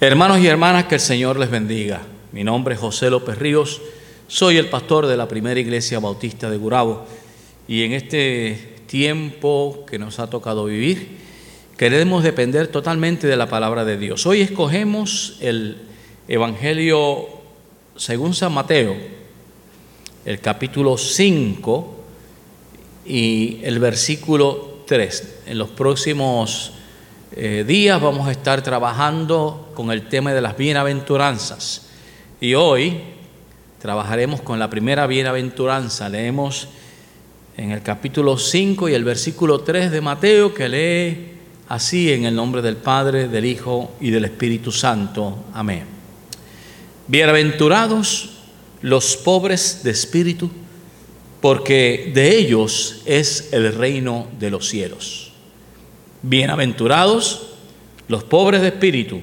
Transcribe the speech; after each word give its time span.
Hermanos 0.00 0.38
y 0.38 0.46
hermanas, 0.46 0.84
que 0.84 0.94
el 0.94 1.00
Señor 1.00 1.40
les 1.40 1.50
bendiga. 1.50 2.02
Mi 2.30 2.44
nombre 2.44 2.76
es 2.76 2.80
José 2.80 3.10
López 3.10 3.36
Ríos, 3.36 3.80
soy 4.28 4.56
el 4.56 4.68
pastor 4.68 5.08
de 5.08 5.16
la 5.16 5.26
primera 5.26 5.58
iglesia 5.58 5.98
bautista 5.98 6.48
de 6.48 6.56
Gurabo 6.56 7.04
y 7.66 7.82
en 7.82 7.94
este 7.94 8.76
tiempo 8.86 9.84
que 9.90 9.98
nos 9.98 10.20
ha 10.20 10.30
tocado 10.30 10.66
vivir, 10.66 11.18
queremos 11.76 12.22
depender 12.22 12.68
totalmente 12.68 13.26
de 13.26 13.36
la 13.36 13.48
palabra 13.48 13.84
de 13.84 13.98
Dios. 13.98 14.24
Hoy 14.24 14.40
escogemos 14.40 15.36
el 15.40 15.78
Evangelio 16.28 17.26
según 17.96 18.34
San 18.34 18.52
Mateo, 18.54 18.96
el 20.24 20.38
capítulo 20.38 20.96
5 20.96 22.04
y 23.04 23.58
el 23.64 23.80
versículo 23.80 24.84
3. 24.86 25.40
En 25.46 25.58
los 25.58 25.70
próximos 25.70 26.77
eh, 27.40 27.62
días 27.64 28.02
vamos 28.02 28.26
a 28.26 28.32
estar 28.32 28.62
trabajando 28.62 29.70
con 29.74 29.92
el 29.92 30.08
tema 30.08 30.32
de 30.32 30.40
las 30.40 30.56
bienaventuranzas. 30.56 31.86
Y 32.40 32.54
hoy 32.54 32.98
trabajaremos 33.80 34.40
con 34.40 34.58
la 34.58 34.68
primera 34.68 35.06
bienaventuranza. 35.06 36.08
Leemos 36.08 36.66
en 37.56 37.70
el 37.70 37.80
capítulo 37.82 38.36
5 38.38 38.88
y 38.88 38.94
el 38.94 39.04
versículo 39.04 39.60
3 39.60 39.92
de 39.92 40.00
Mateo 40.00 40.52
que 40.52 40.68
lee 40.68 41.28
así 41.68 42.12
en 42.12 42.24
el 42.24 42.34
nombre 42.34 42.60
del 42.60 42.76
Padre, 42.76 43.28
del 43.28 43.44
Hijo 43.44 43.92
y 44.00 44.10
del 44.10 44.24
Espíritu 44.24 44.72
Santo. 44.72 45.44
Amén. 45.54 45.84
Bienaventurados 47.06 48.30
los 48.82 49.16
pobres 49.16 49.84
de 49.84 49.92
espíritu, 49.92 50.50
porque 51.40 52.10
de 52.12 52.36
ellos 52.36 53.02
es 53.06 53.52
el 53.52 53.72
reino 53.76 54.26
de 54.40 54.50
los 54.50 54.68
cielos. 54.68 55.27
Bienaventurados 56.22 57.46
los 58.08 58.24
pobres 58.24 58.60
de 58.62 58.68
espíritu, 58.68 59.20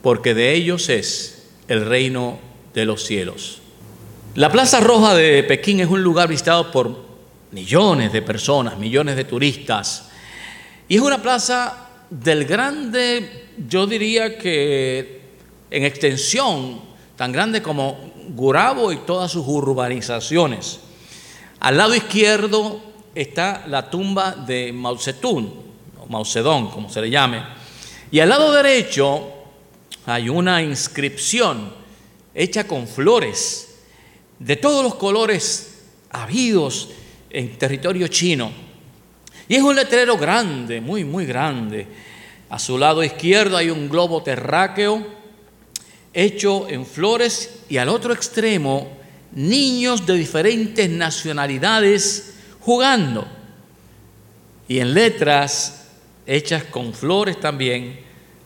porque 0.00 0.32
de 0.32 0.54
ellos 0.54 0.88
es 0.88 1.48
el 1.66 1.84
reino 1.86 2.38
de 2.72 2.84
los 2.84 3.02
cielos. 3.02 3.60
La 4.36 4.52
Plaza 4.52 4.78
Roja 4.78 5.16
de 5.16 5.42
Pekín 5.42 5.80
es 5.80 5.88
un 5.88 6.04
lugar 6.04 6.28
visitado 6.28 6.70
por 6.70 7.04
millones 7.50 8.12
de 8.12 8.22
personas, 8.22 8.78
millones 8.78 9.16
de 9.16 9.24
turistas, 9.24 10.08
y 10.86 10.94
es 10.94 11.02
una 11.02 11.20
plaza 11.20 11.88
del 12.08 12.44
grande, 12.44 13.48
yo 13.66 13.84
diría 13.88 14.38
que 14.38 15.22
en 15.68 15.82
extensión, 15.82 16.80
tan 17.16 17.32
grande 17.32 17.60
como 17.60 18.12
Gurabo 18.28 18.92
y 18.92 18.98
todas 18.98 19.32
sus 19.32 19.48
urbanizaciones. 19.48 20.78
Al 21.58 21.76
lado 21.76 21.92
izquierdo 21.96 22.80
está 23.16 23.64
la 23.66 23.90
tumba 23.90 24.30
de 24.32 24.72
Mao 24.72 24.96
Zedong, 24.96 25.64
Maucedón, 26.08 26.70
como 26.70 26.90
se 26.90 27.00
le 27.00 27.10
llame. 27.10 27.42
Y 28.10 28.20
al 28.20 28.28
lado 28.28 28.52
derecho 28.52 29.30
hay 30.06 30.28
una 30.28 30.62
inscripción 30.62 31.72
hecha 32.34 32.66
con 32.66 32.86
flores 32.86 33.76
de 34.38 34.56
todos 34.56 34.82
los 34.82 34.96
colores 34.96 35.82
habidos 36.10 36.90
en 37.30 37.56
territorio 37.58 38.08
chino. 38.08 38.50
Y 39.48 39.56
es 39.56 39.62
un 39.62 39.74
letrero 39.74 40.16
grande, 40.16 40.80
muy, 40.80 41.04
muy 41.04 41.26
grande. 41.26 41.86
A 42.50 42.58
su 42.58 42.78
lado 42.78 43.02
izquierdo 43.02 43.56
hay 43.56 43.70
un 43.70 43.88
globo 43.88 44.22
terráqueo 44.22 45.04
hecho 46.12 46.68
en 46.68 46.86
flores 46.86 47.62
y 47.68 47.76
al 47.76 47.88
otro 47.88 48.14
extremo 48.14 48.88
niños 49.32 50.06
de 50.06 50.14
diferentes 50.14 50.88
nacionalidades 50.88 52.34
jugando. 52.60 53.26
Y 54.68 54.78
en 54.78 54.94
letras 54.94 55.83
hechas 56.26 56.64
con 56.64 56.94
flores 56.94 57.38
también, 57.40 58.00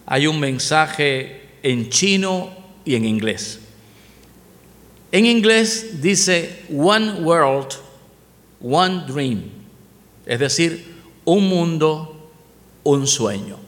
hay 0.07 0.27
un 0.27 0.41
mensaje 0.41 1.49
en 1.63 1.91
chino 1.91 2.51
y 2.85 2.95
en 2.95 3.05
inglés. 3.05 3.61
En 5.13 5.27
inglés 5.27 6.01
dice 6.03 6.65
One 6.75 7.21
World, 7.21 7.69
One 8.63 9.05
Dream, 9.07 9.45
es 10.27 10.39
decir, 10.39 10.95
un 11.25 11.49
mundo, 11.49 12.31
un 12.85 13.07
sueño. 13.07 13.59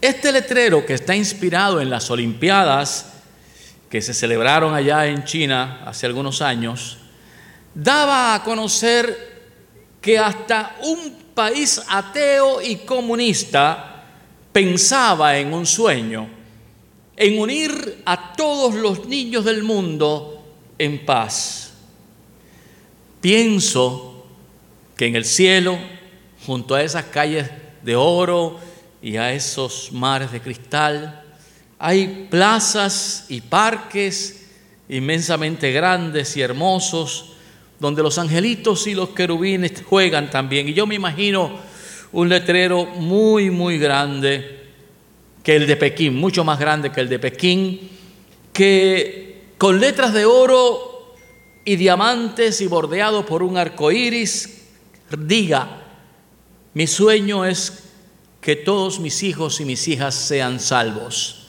Este 0.00 0.32
letrero 0.32 0.84
que 0.84 0.94
está 0.94 1.16
inspirado 1.16 1.80
en 1.80 1.88
las 1.88 2.10
Olimpiadas 2.10 3.14
que 3.94 4.02
se 4.02 4.12
celebraron 4.12 4.74
allá 4.74 5.06
en 5.06 5.24
China 5.24 5.82
hace 5.86 6.06
algunos 6.06 6.42
años, 6.42 6.98
daba 7.74 8.34
a 8.34 8.42
conocer 8.42 9.44
que 10.00 10.18
hasta 10.18 10.76
un 10.82 11.23
país 11.34 11.82
ateo 11.88 12.62
y 12.62 12.76
comunista 12.76 14.04
pensaba 14.52 15.36
en 15.36 15.52
un 15.52 15.66
sueño, 15.66 16.28
en 17.16 17.38
unir 17.38 18.02
a 18.04 18.32
todos 18.34 18.74
los 18.74 19.06
niños 19.06 19.44
del 19.44 19.62
mundo 19.62 20.44
en 20.78 21.04
paz. 21.04 21.72
Pienso 23.20 24.26
que 24.96 25.06
en 25.06 25.16
el 25.16 25.24
cielo, 25.24 25.78
junto 26.46 26.74
a 26.74 26.82
esas 26.82 27.06
calles 27.06 27.50
de 27.82 27.96
oro 27.96 28.58
y 29.02 29.16
a 29.16 29.32
esos 29.32 29.90
mares 29.92 30.30
de 30.30 30.40
cristal, 30.40 31.22
hay 31.78 32.28
plazas 32.30 33.26
y 33.28 33.40
parques 33.40 34.46
inmensamente 34.88 35.72
grandes 35.72 36.36
y 36.36 36.42
hermosos, 36.42 37.33
donde 37.84 38.02
los 38.02 38.16
angelitos 38.16 38.86
y 38.86 38.94
los 38.94 39.10
querubines 39.10 39.82
juegan 39.84 40.30
también. 40.30 40.66
Y 40.66 40.72
yo 40.72 40.86
me 40.86 40.94
imagino 40.94 41.52
un 42.12 42.30
letrero 42.30 42.86
muy, 42.86 43.50
muy 43.50 43.78
grande 43.78 44.62
que 45.42 45.54
el 45.54 45.66
de 45.66 45.76
Pekín, 45.76 46.16
mucho 46.16 46.44
más 46.44 46.58
grande 46.58 46.90
que 46.90 47.02
el 47.02 47.10
de 47.10 47.18
Pekín, 47.18 47.90
que 48.54 49.42
con 49.58 49.78
letras 49.78 50.14
de 50.14 50.24
oro 50.24 51.14
y 51.62 51.76
diamantes 51.76 52.62
y 52.62 52.68
bordeado 52.68 53.26
por 53.26 53.42
un 53.42 53.58
arco 53.58 53.92
iris 53.92 54.62
diga: 55.18 55.82
Mi 56.72 56.86
sueño 56.86 57.44
es 57.44 57.84
que 58.40 58.56
todos 58.56 58.98
mis 58.98 59.22
hijos 59.22 59.60
y 59.60 59.66
mis 59.66 59.86
hijas 59.88 60.14
sean 60.14 60.58
salvos, 60.58 61.48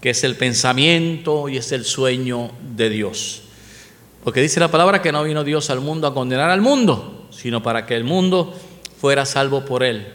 que 0.00 0.10
es 0.10 0.24
el 0.24 0.34
pensamiento 0.34 1.48
y 1.48 1.56
es 1.56 1.70
el 1.70 1.84
sueño 1.84 2.50
de 2.76 2.90
Dios. 2.90 3.42
Porque 4.22 4.42
dice 4.42 4.60
la 4.60 4.70
palabra 4.70 5.00
que 5.00 5.12
no 5.12 5.24
vino 5.24 5.44
Dios 5.44 5.70
al 5.70 5.80
mundo 5.80 6.06
a 6.06 6.14
condenar 6.14 6.50
al 6.50 6.60
mundo, 6.60 7.28
sino 7.30 7.62
para 7.62 7.86
que 7.86 7.96
el 7.96 8.04
mundo 8.04 8.54
fuera 9.00 9.24
salvo 9.24 9.64
por 9.64 9.82
él 9.82 10.12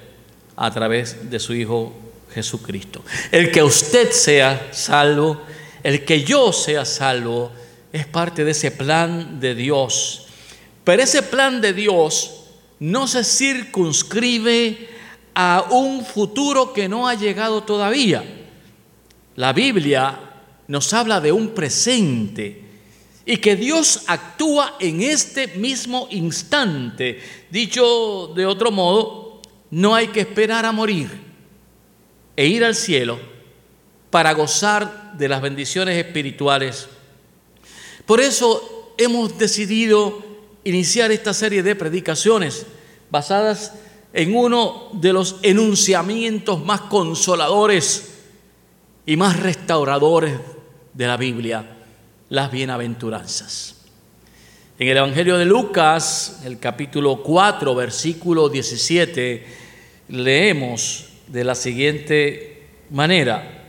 a 0.56 0.70
través 0.72 1.30
de 1.30 1.40
su 1.40 1.54
Hijo 1.54 1.94
Jesucristo. 2.34 3.02
El 3.32 3.52
que 3.52 3.64
usted 3.64 4.12
sea 4.12 4.70
salvo, 4.72 5.42
el 5.82 6.06
que 6.06 6.24
yo 6.24 6.54
sea 6.54 6.86
salvo, 6.86 7.52
es 7.92 8.06
parte 8.06 8.44
de 8.44 8.52
ese 8.52 8.72
plan 8.72 9.40
de 9.40 9.56
Dios. 9.56 10.28
Pero 10.84 11.02
ese 11.02 11.24
plan 11.24 11.60
de 11.62 11.74
Dios 11.74 12.44
no 12.80 13.08
se 13.08 13.24
circunscribe 13.24 14.90
a 15.34 15.66
un 15.72 16.06
futuro 16.06 16.74
que 16.74 16.88
no 16.88 17.08
ha 17.08 17.16
llegado 17.16 17.64
todavía. 17.64 18.24
La 19.36 19.52
Biblia 19.52 20.20
nos 20.68 20.94
habla 20.94 21.20
de 21.20 21.32
un 21.32 21.50
presente 21.50 22.65
y 23.26 23.38
que 23.38 23.56
Dios 23.56 24.04
actúa 24.08 24.76
en 24.80 25.02
este 25.02 25.48
mismo 25.48 26.08
instante. 26.12 27.22
Dicho 27.50 28.32
de 28.36 28.46
otro 28.46 28.72
modo, 28.72 29.42
no 29.72 29.96
hay 29.96 30.10
que 30.10 30.22
esperar 30.22 30.66
a 30.66 30.72
morir 30.72 31.10
e 32.36 32.46
ir 32.46 32.64
al 32.64 32.76
cielo 32.76 33.20
para 34.12 34.34
gozar 34.34 35.14
de 35.18 35.28
las 35.28 35.42
bendiciones 35.42 35.98
espirituales. 35.98 36.88
Por 38.06 38.22
eso 38.22 38.94
hemos 38.98 39.38
decidido 39.38 40.24
iniciar 40.64 41.12
esta 41.12 41.34
serie 41.34 41.64
de 41.64 41.76
predicaciones 41.76 42.68
basadas 43.10 43.74
en 44.14 44.36
uno 44.36 44.90
de 44.94 45.14
los 45.14 45.38
enunciamientos 45.42 46.64
más 46.64 46.82
consoladores 46.82 48.14
y 49.06 49.18
más 49.18 49.40
restauradores 49.40 50.40
de 50.94 51.08
la 51.08 51.18
Biblia 51.18 51.75
las 52.30 52.52
bienaventuranzas. 52.52 53.76
En 54.78 54.88
el 54.88 54.98
Evangelio 54.98 55.38
de 55.38 55.46
Lucas, 55.46 56.42
el 56.46 56.60
capítulo 56.60 57.24
4, 57.24 57.74
versículo 57.76 58.50
17, 58.50 59.46
leemos 60.10 61.10
de 61.28 61.44
la 61.44 61.56
siguiente 61.56 62.64
manera. 62.90 63.64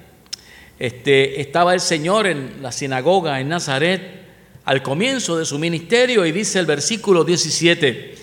Este, 0.78 1.40
estaba 1.40 1.74
el 1.74 1.80
Señor 1.80 2.26
en 2.26 2.62
la 2.62 2.72
sinagoga 2.72 3.40
en 3.40 3.48
Nazaret 3.48 4.26
al 4.64 4.82
comienzo 4.82 5.38
de 5.38 5.44
su 5.44 5.58
ministerio 5.58 6.26
y 6.26 6.32
dice 6.32 6.58
el 6.58 6.66
versículo 6.66 7.24
17, 7.24 8.14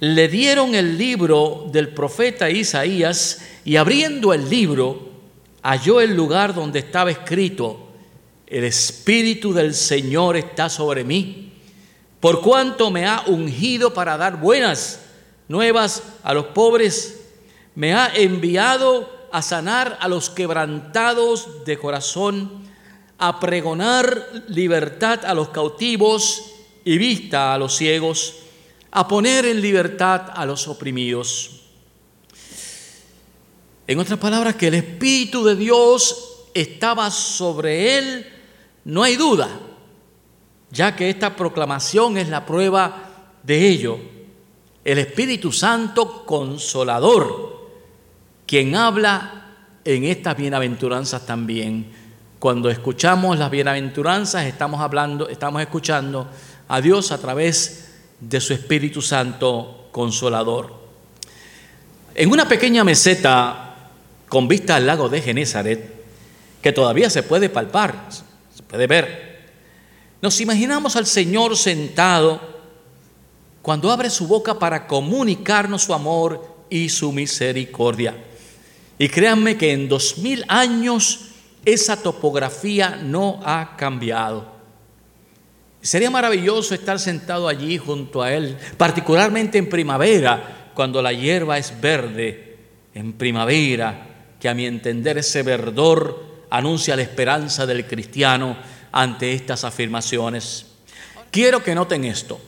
le 0.00 0.28
dieron 0.28 0.74
el 0.74 0.98
libro 0.98 1.68
del 1.72 1.88
profeta 1.88 2.50
Isaías 2.50 3.40
y 3.64 3.76
abriendo 3.76 4.34
el 4.34 4.50
libro 4.50 5.10
halló 5.62 6.00
el 6.00 6.14
lugar 6.14 6.54
donde 6.54 6.78
estaba 6.78 7.10
escrito, 7.10 7.85
el 8.46 8.64
Espíritu 8.64 9.52
del 9.52 9.74
Señor 9.74 10.36
está 10.36 10.68
sobre 10.68 11.04
mí, 11.04 11.52
por 12.20 12.40
cuanto 12.40 12.90
me 12.90 13.06
ha 13.06 13.24
ungido 13.26 13.92
para 13.92 14.16
dar 14.16 14.40
buenas 14.40 15.00
nuevas 15.48 16.02
a 16.22 16.34
los 16.34 16.46
pobres, 16.46 17.20
me 17.74 17.94
ha 17.94 18.12
enviado 18.14 19.28
a 19.32 19.42
sanar 19.42 19.98
a 20.00 20.08
los 20.08 20.30
quebrantados 20.30 21.64
de 21.64 21.76
corazón, 21.78 22.64
a 23.18 23.40
pregonar 23.40 24.44
libertad 24.48 25.24
a 25.24 25.34
los 25.34 25.48
cautivos 25.50 26.52
y 26.84 26.98
vista 26.98 27.52
a 27.52 27.58
los 27.58 27.76
ciegos, 27.76 28.36
a 28.90 29.06
poner 29.08 29.44
en 29.46 29.60
libertad 29.60 30.30
a 30.34 30.46
los 30.46 30.68
oprimidos. 30.68 31.62
En 33.86 33.98
otras 33.98 34.18
palabras, 34.18 34.56
que 34.56 34.68
el 34.68 34.74
Espíritu 34.74 35.44
de 35.44 35.54
Dios 35.54 36.44
estaba 36.54 37.10
sobre 37.10 37.98
él, 37.98 38.35
no 38.86 39.02
hay 39.02 39.16
duda, 39.16 39.48
ya 40.70 40.94
que 40.94 41.10
esta 41.10 41.34
proclamación 41.34 42.16
es 42.18 42.28
la 42.28 42.46
prueba 42.46 43.32
de 43.42 43.66
ello. 43.66 43.98
El 44.84 44.98
Espíritu 44.98 45.50
Santo 45.50 46.24
consolador, 46.24 47.66
quien 48.46 48.76
habla 48.76 49.56
en 49.84 50.04
estas 50.04 50.36
bienaventuranzas 50.36 51.26
también. 51.26 51.90
Cuando 52.38 52.70
escuchamos 52.70 53.36
las 53.40 53.50
bienaventuranzas, 53.50 54.44
estamos 54.44 54.80
hablando, 54.80 55.28
estamos 55.28 55.62
escuchando 55.62 56.28
a 56.68 56.80
Dios 56.80 57.10
a 57.10 57.18
través 57.18 57.92
de 58.20 58.40
su 58.40 58.52
Espíritu 58.52 59.02
Santo 59.02 59.88
consolador. 59.90 60.72
En 62.14 62.30
una 62.30 62.46
pequeña 62.46 62.84
meseta 62.84 63.90
con 64.28 64.46
vista 64.46 64.76
al 64.76 64.86
lago 64.86 65.08
de 65.08 65.22
Genezaret, 65.22 66.04
que 66.62 66.70
todavía 66.70 67.10
se 67.10 67.24
puede 67.24 67.48
palpar, 67.48 68.08
puede 68.68 68.86
ver, 68.86 69.36
nos 70.22 70.40
imaginamos 70.40 70.96
al 70.96 71.06
Señor 71.06 71.56
sentado 71.56 72.40
cuando 73.62 73.90
abre 73.90 74.10
su 74.10 74.26
boca 74.26 74.58
para 74.58 74.86
comunicarnos 74.86 75.82
su 75.82 75.94
amor 75.94 76.56
y 76.70 76.88
su 76.88 77.12
misericordia. 77.12 78.14
Y 78.98 79.08
créanme 79.08 79.56
que 79.56 79.72
en 79.72 79.88
dos 79.88 80.18
mil 80.18 80.44
años 80.48 81.32
esa 81.64 82.00
topografía 82.00 83.00
no 83.02 83.40
ha 83.44 83.76
cambiado. 83.76 84.56
Sería 85.82 86.10
maravilloso 86.10 86.74
estar 86.74 86.98
sentado 86.98 87.48
allí 87.48 87.76
junto 87.76 88.22
a 88.22 88.32
Él, 88.32 88.56
particularmente 88.76 89.58
en 89.58 89.68
primavera, 89.68 90.70
cuando 90.74 91.02
la 91.02 91.12
hierba 91.12 91.58
es 91.58 91.80
verde, 91.80 92.56
en 92.94 93.12
primavera, 93.12 94.34
que 94.40 94.48
a 94.48 94.54
mi 94.54 94.66
entender 94.66 95.18
ese 95.18 95.42
verdor 95.42 96.35
anuncia 96.50 96.96
la 96.96 97.02
esperanza 97.02 97.66
del 97.66 97.86
cristiano 97.86 98.56
ante 98.92 99.32
estas 99.32 99.64
afirmaciones. 99.64 100.66
Quiero 101.30 101.62
que 101.62 101.74
noten 101.74 102.04
esto. 102.04 102.40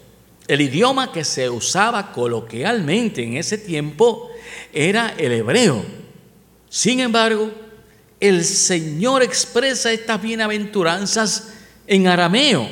El 0.46 0.60
idioma 0.60 1.12
que 1.12 1.24
se 1.24 1.50
usaba 1.50 2.12
coloquialmente 2.12 3.22
en 3.22 3.36
ese 3.36 3.58
tiempo 3.58 4.30
era 4.72 5.14
el 5.18 5.32
hebreo. 5.32 5.84
Sin 6.70 7.00
embargo, 7.00 7.50
el 8.18 8.44
Señor 8.44 9.22
expresa 9.22 9.92
estas 9.92 10.20
bienaventuranzas 10.22 11.52
en 11.86 12.06
arameo 12.06 12.68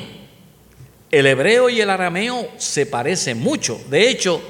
el 1.11 1.25
hebreo 1.25 1.69
y 1.69 1.79
el 1.79 1.89
arameo 1.89 2.49
se 2.57 2.85
parecen 2.85 3.39
mucho. 3.39 3.81
De 3.89 4.09
hecho, 4.09 4.41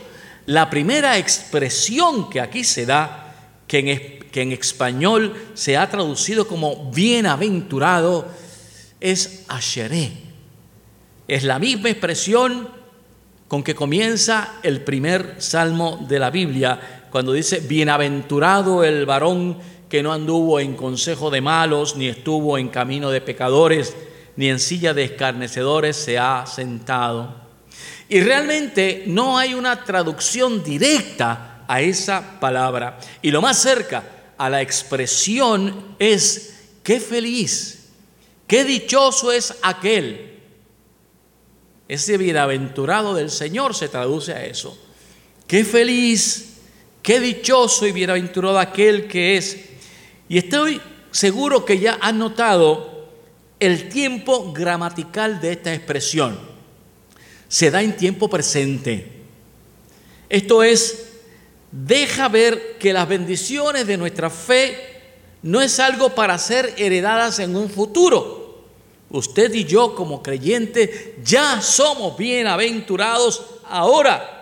la 0.45 0.69
primera 0.69 1.18
expresión 1.18 2.29
que 2.29 2.41
aquí 2.41 2.63
se 2.63 2.85
da, 2.85 3.26
que 3.67 3.79
en, 3.79 4.29
que 4.31 4.41
en 4.41 4.51
español 4.51 5.33
se 5.53 5.77
ha 5.77 5.89
traducido 5.89 6.47
como 6.47 6.91
bienaventurado, 6.91 8.27
es 8.99 9.45
asheré. 9.47 10.11
Es 11.27 11.43
la 11.43 11.59
misma 11.59 11.89
expresión 11.89 12.69
con 13.47 13.63
que 13.63 13.75
comienza 13.75 14.55
el 14.63 14.81
primer 14.81 15.35
salmo 15.39 16.05
de 16.07 16.19
la 16.19 16.29
Biblia, 16.29 17.05
cuando 17.11 17.33
dice, 17.33 17.61
bienaventurado 17.61 18.83
el 18.83 19.05
varón 19.05 19.57
que 19.89 20.03
no 20.03 20.11
anduvo 20.11 20.59
en 20.59 20.75
consejo 20.75 21.29
de 21.29 21.41
malos, 21.41 21.95
ni 21.95 22.07
estuvo 22.07 22.57
en 22.57 22.67
camino 22.67 23.09
de 23.09 23.21
pecadores, 23.21 23.95
ni 24.35 24.49
en 24.49 24.59
silla 24.59 24.93
de 24.93 25.05
escarnecedores 25.05 25.95
se 25.95 26.17
ha 26.17 26.45
sentado. 26.45 27.35
Y 28.09 28.19
realmente 28.21 29.03
no 29.07 29.37
hay 29.37 29.53
una 29.53 29.83
traducción 29.83 30.63
directa 30.63 31.56
a 31.67 31.81
esa 31.81 32.39
palabra. 32.39 32.99
Y 33.21 33.31
lo 33.31 33.41
más 33.41 33.61
cerca 33.61 34.03
a 34.37 34.49
la 34.49 34.61
expresión 34.61 35.95
es, 35.99 36.55
qué 36.83 36.99
feliz, 36.99 37.89
qué 38.47 38.63
dichoso 38.63 39.31
es 39.31 39.53
aquel. 39.61 40.39
Ese 41.87 42.17
bienaventurado 42.17 43.13
del 43.13 43.31
Señor 43.31 43.75
se 43.75 43.89
traduce 43.89 44.33
a 44.33 44.45
eso. 44.45 44.77
Qué 45.47 45.63
feliz, 45.63 46.55
qué 47.01 47.19
dichoso 47.19 47.87
y 47.87 47.91
bienaventurado 47.91 48.59
aquel 48.59 49.07
que 49.07 49.37
es. 49.37 49.57
Y 50.27 50.37
estoy 50.37 50.81
seguro 51.11 51.63
que 51.63 51.79
ya 51.79 51.97
han 52.01 52.19
notado 52.19 53.09
el 53.59 53.89
tiempo 53.89 54.51
gramatical 54.53 55.39
de 55.39 55.53
esta 55.53 55.73
expresión 55.73 56.57
se 57.47 57.71
da 57.71 57.81
en 57.81 57.95
tiempo 57.95 58.29
presente. 58.29 59.07
Esto 60.29 60.63
es, 60.63 61.06
deja 61.71 62.27
ver 62.29 62.77
que 62.79 62.93
las 62.93 63.07
bendiciones 63.07 63.87
de 63.87 63.97
nuestra 63.97 64.29
fe 64.29 64.77
no 65.41 65.61
es 65.61 65.79
algo 65.79 66.15
para 66.15 66.37
ser 66.37 66.73
heredadas 66.77 67.39
en 67.39 67.55
un 67.55 67.69
futuro. 67.69 68.65
Usted 69.09 69.53
y 69.53 69.63
yo 69.63 69.95
como 69.95 70.21
creyentes 70.21 70.89
ya 71.23 71.61
somos 71.61 72.17
bienaventurados 72.17 73.45
ahora. 73.65 74.33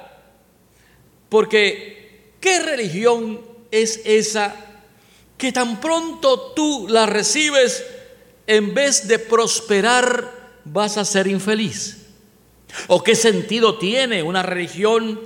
Porque, 1.29 2.33
¿qué 2.39 2.59
religión 2.59 3.41
es 3.71 4.01
esa 4.05 4.55
que 5.37 5.51
tan 5.51 5.81
pronto 5.81 6.53
tú 6.55 6.87
la 6.89 7.05
recibes, 7.05 7.83
en 8.47 8.73
vez 8.73 9.07
de 9.07 9.19
prosperar, 9.19 10.31
vas 10.63 10.97
a 10.97 11.05
ser 11.05 11.27
infeliz? 11.27 11.97
¿O 12.87 13.03
qué 13.03 13.15
sentido 13.15 13.77
tiene 13.77 14.23
una 14.23 14.43
religión 14.43 15.19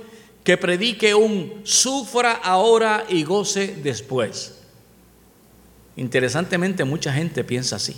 que 0.50 0.56
predique 0.56 1.14
un 1.14 1.60
sufra 1.62 2.32
ahora 2.32 3.04
y 3.08 3.22
goce 3.22 3.68
después? 3.68 4.58
Interesantemente, 5.94 6.82
mucha 6.82 7.12
gente 7.12 7.44
piensa 7.44 7.76
así. 7.76 7.94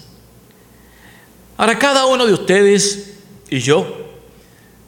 Ahora, 1.56 1.78
cada 1.78 2.04
uno 2.04 2.26
de 2.26 2.34
ustedes 2.34 3.14
y 3.48 3.60
yo 3.60 4.06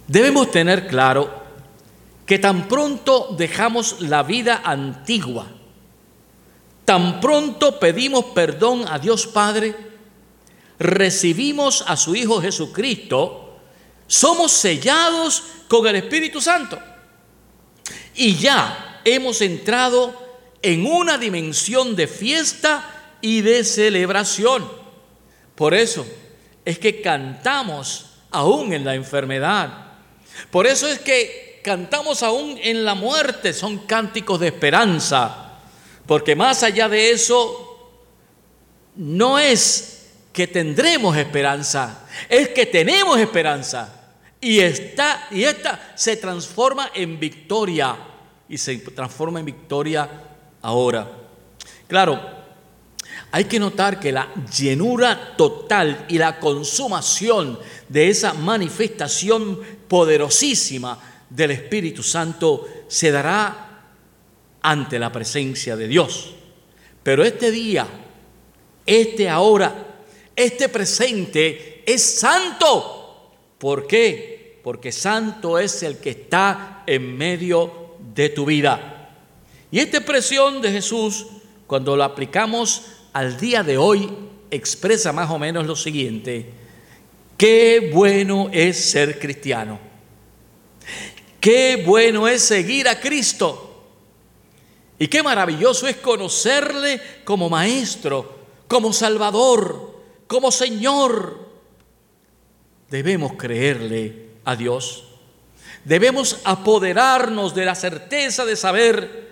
debemos 0.06 0.50
tener 0.50 0.86
claro 0.88 1.42
que 2.26 2.38
tan 2.38 2.68
pronto 2.68 3.34
dejamos 3.34 4.02
la 4.02 4.22
vida 4.22 4.60
antigua, 4.62 5.46
tan 6.84 7.18
pronto 7.18 7.80
pedimos 7.80 8.26
perdón 8.34 8.84
a 8.86 8.98
Dios 8.98 9.26
Padre, 9.26 9.74
recibimos 10.78 11.82
a 11.86 11.96
su 11.96 12.14
Hijo 12.14 12.42
Jesucristo, 12.42 13.56
somos 14.06 14.52
sellados 14.52 15.42
con 15.66 15.86
el 15.86 15.96
Espíritu 15.96 16.42
Santo. 16.42 16.78
Y 18.14 18.36
ya 18.36 19.00
hemos 19.04 19.40
entrado 19.40 20.14
en 20.62 20.86
una 20.86 21.18
dimensión 21.18 21.96
de 21.96 22.06
fiesta 22.06 23.16
y 23.20 23.40
de 23.40 23.64
celebración. 23.64 24.68
Por 25.54 25.74
eso 25.74 26.06
es 26.64 26.78
que 26.78 27.00
cantamos 27.02 28.06
aún 28.30 28.72
en 28.72 28.84
la 28.84 28.94
enfermedad. 28.94 29.92
Por 30.50 30.66
eso 30.66 30.88
es 30.88 30.98
que 30.98 31.60
cantamos 31.62 32.22
aún 32.22 32.58
en 32.62 32.84
la 32.84 32.94
muerte. 32.94 33.52
Son 33.52 33.78
cánticos 33.78 34.40
de 34.40 34.48
esperanza. 34.48 35.60
Porque 36.06 36.36
más 36.36 36.62
allá 36.62 36.88
de 36.88 37.10
eso, 37.10 37.74
no 38.96 39.38
es 39.38 39.94
que 40.32 40.46
tendremos 40.46 41.16
esperanza, 41.16 42.06
es 42.28 42.48
que 42.48 42.66
tenemos 42.66 43.18
esperanza. 43.18 44.03
Y 44.44 44.60
esta, 44.60 45.28
y 45.30 45.44
esta 45.44 45.94
se 45.94 46.18
transforma 46.18 46.90
en 46.94 47.18
victoria 47.18 47.96
y 48.46 48.58
se 48.58 48.76
transforma 48.76 49.40
en 49.40 49.46
victoria 49.46 50.06
ahora. 50.60 51.10
Claro, 51.88 52.20
hay 53.30 53.44
que 53.44 53.58
notar 53.58 53.98
que 53.98 54.12
la 54.12 54.28
llenura 54.54 55.34
total 55.34 56.04
y 56.10 56.18
la 56.18 56.38
consumación 56.38 57.58
de 57.88 58.10
esa 58.10 58.34
manifestación 58.34 59.60
poderosísima 59.88 61.24
del 61.30 61.52
Espíritu 61.52 62.02
Santo 62.02 62.68
se 62.86 63.10
dará 63.10 63.86
ante 64.60 64.98
la 64.98 65.10
presencia 65.10 65.74
de 65.74 65.88
Dios. 65.88 66.34
Pero 67.02 67.24
este 67.24 67.50
día, 67.50 67.86
este 68.84 69.26
ahora, 69.26 70.02
este 70.36 70.68
presente 70.68 71.82
es 71.86 72.02
santo. 72.02 73.00
¿Por 73.56 73.86
qué? 73.86 74.33
Porque 74.64 74.92
santo 74.92 75.58
es 75.58 75.82
el 75.82 75.98
que 75.98 76.08
está 76.08 76.84
en 76.86 77.18
medio 77.18 77.96
de 78.14 78.30
tu 78.30 78.46
vida. 78.46 79.10
Y 79.70 79.78
esta 79.78 79.98
expresión 79.98 80.62
de 80.62 80.72
Jesús, 80.72 81.26
cuando 81.66 81.94
la 81.98 82.06
aplicamos 82.06 82.86
al 83.12 83.38
día 83.38 83.62
de 83.62 83.76
hoy, 83.76 84.10
expresa 84.50 85.12
más 85.12 85.30
o 85.30 85.38
menos 85.38 85.66
lo 85.66 85.76
siguiente. 85.76 86.50
Qué 87.36 87.90
bueno 87.92 88.48
es 88.52 88.78
ser 88.78 89.18
cristiano. 89.18 89.78
Qué 91.40 91.82
bueno 91.84 92.26
es 92.26 92.40
seguir 92.40 92.88
a 92.88 92.98
Cristo. 92.98 93.84
Y 94.98 95.08
qué 95.08 95.22
maravilloso 95.22 95.86
es 95.86 95.96
conocerle 95.96 97.02
como 97.24 97.50
maestro, 97.50 98.38
como 98.66 98.94
salvador, 98.94 100.00
como 100.26 100.50
Señor. 100.50 101.50
Debemos 102.88 103.34
creerle 103.34 104.24
a 104.44 104.56
Dios. 104.56 105.04
Debemos 105.84 106.40
apoderarnos 106.44 107.54
de 107.54 107.64
la 107.64 107.74
certeza 107.74 108.44
de 108.44 108.56
saber 108.56 109.24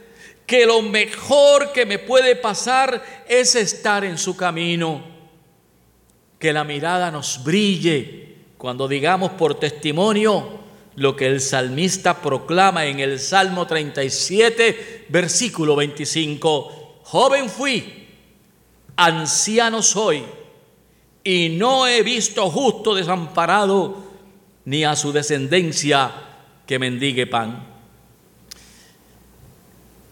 que 0.47 0.67
lo 0.67 0.83
mejor 0.83 1.73
que 1.73 1.87
me 1.87 1.99
puede 1.99 2.37
pasar 2.37 3.25
es 3.29 3.55
estar 3.55 4.05
en 4.05 4.19
su 4.19 4.37
camino. 4.37 5.03
Que 6.39 6.53
la 6.53 6.65
mirada 6.65 7.11
nos 7.11 7.43
brille 7.43 8.37
cuando 8.59 8.87
digamos 8.87 9.33
por 9.33 9.59
testimonio 9.59 10.61
lo 10.97 11.17
que 11.17 11.27
el 11.27 11.41
salmista 11.41 12.21
proclama 12.21 12.85
en 12.87 13.01
el 13.01 13.19
Salmo 13.19 13.67
37, 13.67 15.07
versículo 15.09 15.75
25. 15.77 17.01
Joven 17.05 17.49
fui, 17.49 18.09
anciano 18.97 19.83
soy, 19.83 20.23
y 21.25 21.51
no 21.51 21.87
he 21.87 22.03
visto 22.03 22.51
justo 22.51 22.95
desamparado, 22.95 24.12
ni 24.65 24.85
a 24.85 24.97
su 24.97 25.13
descendencia 25.13 26.13
que 26.67 26.79
mendigue 26.79 27.27
pan. 27.27 27.67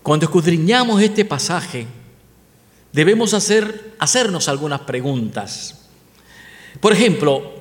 Cuando 0.02 0.26
escudriñamos 0.26 1.00
este 1.02 1.24
pasaje, 1.24 1.86
debemos 2.92 3.34
hacer, 3.34 3.94
hacernos 3.98 4.48
algunas 4.48 4.80
preguntas. 4.80 5.88
Por 6.80 6.92
ejemplo, 6.92 7.52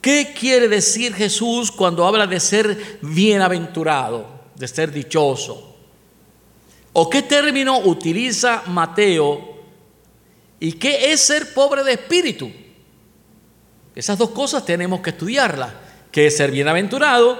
¿qué 0.00 0.34
quiere 0.38 0.68
decir 0.68 1.14
Jesús 1.14 1.72
cuando 1.72 2.06
habla 2.06 2.26
de 2.26 2.40
ser 2.40 2.98
bienaventurado, 3.02 4.28
de 4.54 4.68
ser 4.68 4.92
dichoso? 4.92 5.76
¿O 6.92 7.10
qué 7.10 7.22
término 7.22 7.80
utiliza 7.80 8.62
Mateo? 8.66 9.56
¿Y 10.60 10.72
qué 10.72 11.12
es 11.12 11.20
ser 11.20 11.52
pobre 11.52 11.84
de 11.84 11.92
espíritu? 11.92 12.50
Esas 13.94 14.18
dos 14.18 14.30
cosas 14.30 14.64
tenemos 14.64 15.00
que 15.00 15.10
estudiarlas. 15.10 15.85
¿Qué 16.16 16.28
es 16.28 16.36
ser 16.38 16.50
bienaventurado? 16.50 17.38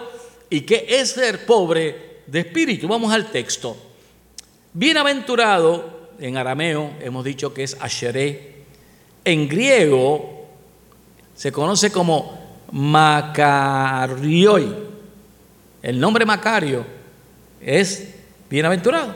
¿Y 0.51 0.61
qué 0.61 0.85
es 0.87 1.13
ser 1.13 1.47
pobre 1.47 2.21
de 2.27 2.41
espíritu? 2.41 2.87
Vamos 2.87 3.11
al 3.11 3.31
texto. 3.31 3.75
Bienaventurado, 4.75 6.11
en 6.21 6.37
arameo 6.37 6.93
hemos 7.01 7.25
dicho 7.25 7.55
que 7.55 7.63
es 7.63 7.75
asheré. 7.81 8.67
En 9.25 9.49
griego 9.49 10.47
se 11.35 11.51
conoce 11.51 11.91
como 11.91 12.39
Macarioi. 12.73 14.75
El 15.81 15.99
nombre 15.99 16.27
Macario 16.27 16.85
es 17.63 18.15
bienaventurado. 18.51 19.15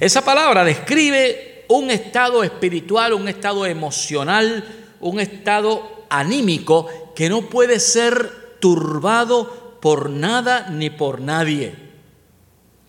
Esa 0.00 0.24
palabra 0.24 0.64
describe 0.64 1.66
un 1.68 1.92
estado 1.92 2.42
espiritual, 2.42 3.12
un 3.12 3.28
estado 3.28 3.64
emocional, 3.64 4.64
un 4.98 5.20
estado 5.20 6.04
anímico 6.10 7.12
que 7.14 7.28
no 7.28 7.42
puede 7.42 7.78
ser 7.78 8.45
turbado 8.66 9.78
por 9.80 10.10
nada 10.10 10.68
ni 10.70 10.90
por 10.90 11.20
nadie. 11.20 11.72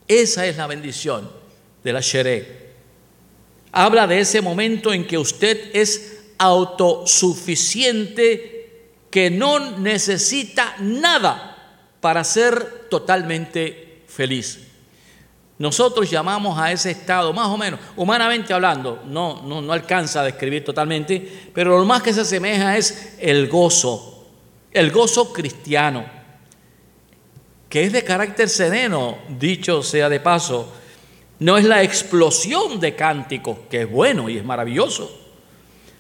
Esa 0.08 0.48
es 0.48 0.58
la 0.58 0.66
bendición 0.66 1.30
de 1.84 1.94
la 1.94 2.02
Sheré. 2.02 2.72
Habla 3.74 4.08
de 4.08 4.22
ese 4.22 4.42
momento 4.42 4.92
en 4.92 5.06
que 5.06 5.20
usted 5.20 5.70
es 5.74 6.24
autosuficiente, 6.40 8.96
que 9.12 9.30
no 9.30 9.78
necesita 9.78 10.78
nada 10.80 11.84
para 12.02 12.24
ser 12.24 12.88
totalmente 12.90 14.02
feliz. 14.08 14.62
Nosotros 15.60 16.10
llamamos 16.10 16.58
a 16.58 16.72
ese 16.72 16.90
estado, 16.90 17.34
más 17.34 17.50
o 17.50 17.58
menos, 17.58 17.80
humanamente 17.98 18.52
hablando, 18.52 19.04
no, 19.06 19.44
no, 19.44 19.62
no 19.62 19.74
alcanza 19.74 20.22
a 20.22 20.24
describir 20.24 20.66
totalmente, 20.66 21.52
pero 21.54 21.78
lo 21.78 21.86
más 21.86 22.02
que 22.02 22.16
se 22.16 22.22
asemeja 22.22 22.78
es 22.78 23.14
el 23.20 23.48
gozo, 23.48 24.17
el 24.72 24.92
gozo 24.92 25.34
cristiano, 25.34 26.06
que 27.70 27.84
es 27.84 27.92
de 27.92 28.04
carácter 28.04 28.50
sereno, 28.50 29.18
dicho 29.30 29.84
sea 29.84 30.10
de 30.10 30.20
paso, 30.20 30.72
no 31.40 31.58
es 31.58 31.66
la 31.66 31.84
explosión 31.84 32.80
de 32.80 32.96
cánticos, 32.96 33.58
que 33.70 33.82
es 33.82 33.92
bueno 33.92 34.30
y 34.30 34.38
es 34.38 34.46
maravilloso. 34.46 35.26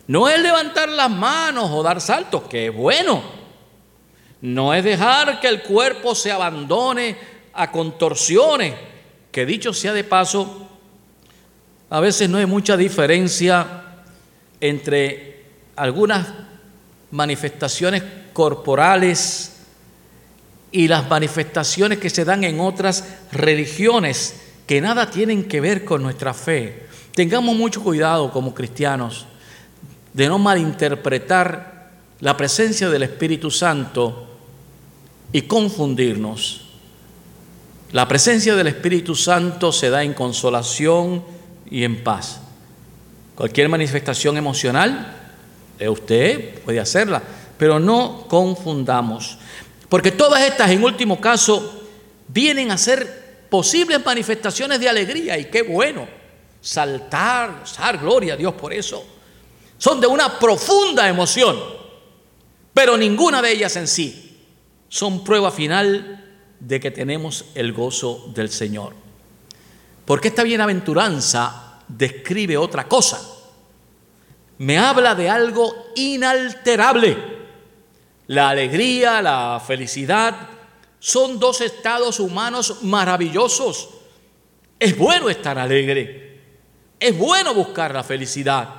No 0.07 0.29
es 0.29 0.41
levantar 0.41 0.89
las 0.89 1.11
manos 1.11 1.69
o 1.71 1.83
dar 1.83 1.99
saltos, 2.01 2.43
que 2.43 2.67
es 2.67 2.73
bueno. 2.73 3.21
No 4.41 4.73
es 4.73 4.83
dejar 4.83 5.39
que 5.39 5.47
el 5.47 5.61
cuerpo 5.61 6.15
se 6.15 6.31
abandone 6.31 7.17
a 7.53 7.71
contorsiones, 7.71 8.73
que 9.31 9.45
dicho 9.45 9.73
sea 9.73 9.93
de 9.93 10.03
paso, 10.03 10.67
a 11.89 11.99
veces 11.99 12.29
no 12.29 12.37
hay 12.37 12.45
mucha 12.45 12.75
diferencia 12.75 13.83
entre 14.59 15.45
algunas 15.75 16.27
manifestaciones 17.11 18.03
corporales 18.37 19.53
y 20.71 20.87
las 20.87 21.09
manifestaciones 21.09 21.97
que 21.97 22.11
se 22.11 22.23
dan 22.23 22.43
en 22.43 22.59
otras 22.59 23.03
religiones 23.31 24.35
que 24.67 24.79
nada 24.79 25.09
tienen 25.09 25.45
que 25.45 25.59
ver 25.59 25.83
con 25.83 26.03
nuestra 26.03 26.35
fe. 26.35 26.85
Tengamos 27.15 27.55
mucho 27.55 27.81
cuidado 27.81 28.31
como 28.31 28.53
cristianos 28.53 29.25
de 30.13 30.27
no 30.27 30.37
malinterpretar 30.37 31.89
la 32.19 32.37
presencia 32.37 32.89
del 32.89 33.01
Espíritu 33.01 33.49
Santo 33.49 34.27
y 35.31 35.41
confundirnos. 35.41 36.67
La 37.91 38.07
presencia 38.07 38.55
del 38.55 38.67
Espíritu 38.67 39.15
Santo 39.15 39.71
se 39.71 39.89
da 39.89 40.03
en 40.03 40.13
consolación 40.13 41.23
y 41.71 41.83
en 41.83 42.03
paz. 42.03 42.41
Cualquier 43.33 43.67
manifestación 43.67 44.37
emocional, 44.37 45.11
eh, 45.79 45.89
usted 45.89 46.59
puede 46.59 46.79
hacerla, 46.79 47.23
pero 47.57 47.79
no 47.79 48.25
confundamos. 48.27 49.37
Porque 49.89 50.11
todas 50.11 50.41
estas, 50.43 50.69
en 50.71 50.83
último 50.83 51.19
caso, 51.19 51.83
vienen 52.27 52.71
a 52.71 52.77
ser 52.77 53.45
posibles 53.49 54.03
manifestaciones 54.05 54.79
de 54.79 54.89
alegría 54.89 55.37
y 55.37 55.45
qué 55.45 55.61
bueno. 55.63 56.07
Saltar, 56.61 57.63
dar 57.77 57.97
gloria 57.97 58.33
a 58.33 58.37
Dios 58.37 58.53
por 58.55 58.73
eso. 58.73 59.05
Son 59.77 60.01
de 60.01 60.07
una 60.07 60.39
profunda 60.39 61.07
emoción, 61.07 61.57
pero 62.73 62.97
ninguna 62.97 63.41
de 63.41 63.51
ellas 63.51 63.75
en 63.75 63.87
sí 63.87 64.37
son 64.89 65.23
prueba 65.23 65.51
final 65.51 66.25
de 66.59 66.79
que 66.79 66.91
tenemos 66.91 67.45
el 67.55 67.73
gozo 67.73 68.31
del 68.33 68.49
Señor. 68.49 68.93
Porque 70.05 70.29
esta 70.29 70.43
bienaventuranza 70.43 71.81
describe 71.87 72.57
otra 72.57 72.87
cosa. 72.87 73.21
Me 74.57 74.77
habla 74.77 75.13
de 75.13 75.29
algo 75.29 75.91
inalterable. 75.95 77.36
La 78.27 78.49
alegría, 78.49 79.21
la 79.21 79.61
felicidad, 79.65 80.35
son 80.99 81.39
dos 81.39 81.61
estados 81.61 82.19
humanos 82.19 82.79
maravillosos. 82.81 83.89
Es 84.79 84.97
bueno 84.97 85.29
estar 85.29 85.57
alegre. 85.57 86.41
Es 86.99 87.17
bueno 87.17 87.53
buscar 87.53 87.93
la 87.93 88.03
felicidad. 88.03 88.69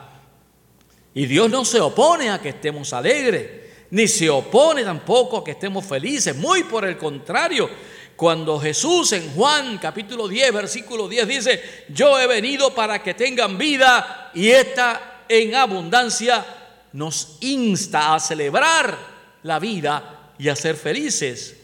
Y 1.15 1.27
Dios 1.27 1.51
no 1.51 1.65
se 1.65 1.81
opone 1.81 2.31
a 2.31 2.41
que 2.41 2.51
estemos 2.51 2.93
alegres, 2.93 3.51
ni 3.91 4.07
se 4.07 4.29
opone 4.29 4.85
tampoco 4.85 5.39
a 5.39 5.45
que 5.45 5.53
estemos 5.53 5.85
felices. 5.85 6.37
Muy 6.37 6.65
por 6.65 6.85
el 6.85 6.99
contrario, 6.99 7.71
cuando 8.17 8.61
Jesús 8.61 9.13
en 9.13 9.31
Juan 9.31 9.79
capítulo 9.79 10.29
10, 10.29 10.53
versículo 10.53 11.09
10 11.09 11.29
dice, 11.29 11.63
yo 11.89 12.21
he 12.21 12.27
venido 12.27 12.75
para 12.75 13.03
que 13.03 13.15
tengan 13.15 13.57
vida 13.57 14.31
y 14.35 14.49
esta 14.49 15.25
en 15.29 15.55
abundancia, 15.55 16.45
nos 16.93 17.37
insta 17.41 18.15
a 18.15 18.21
celebrar 18.21 19.18
la 19.43 19.59
vida 19.59 20.33
y 20.39 20.49
a 20.49 20.57
ser 20.57 20.77
felices. 20.77 21.57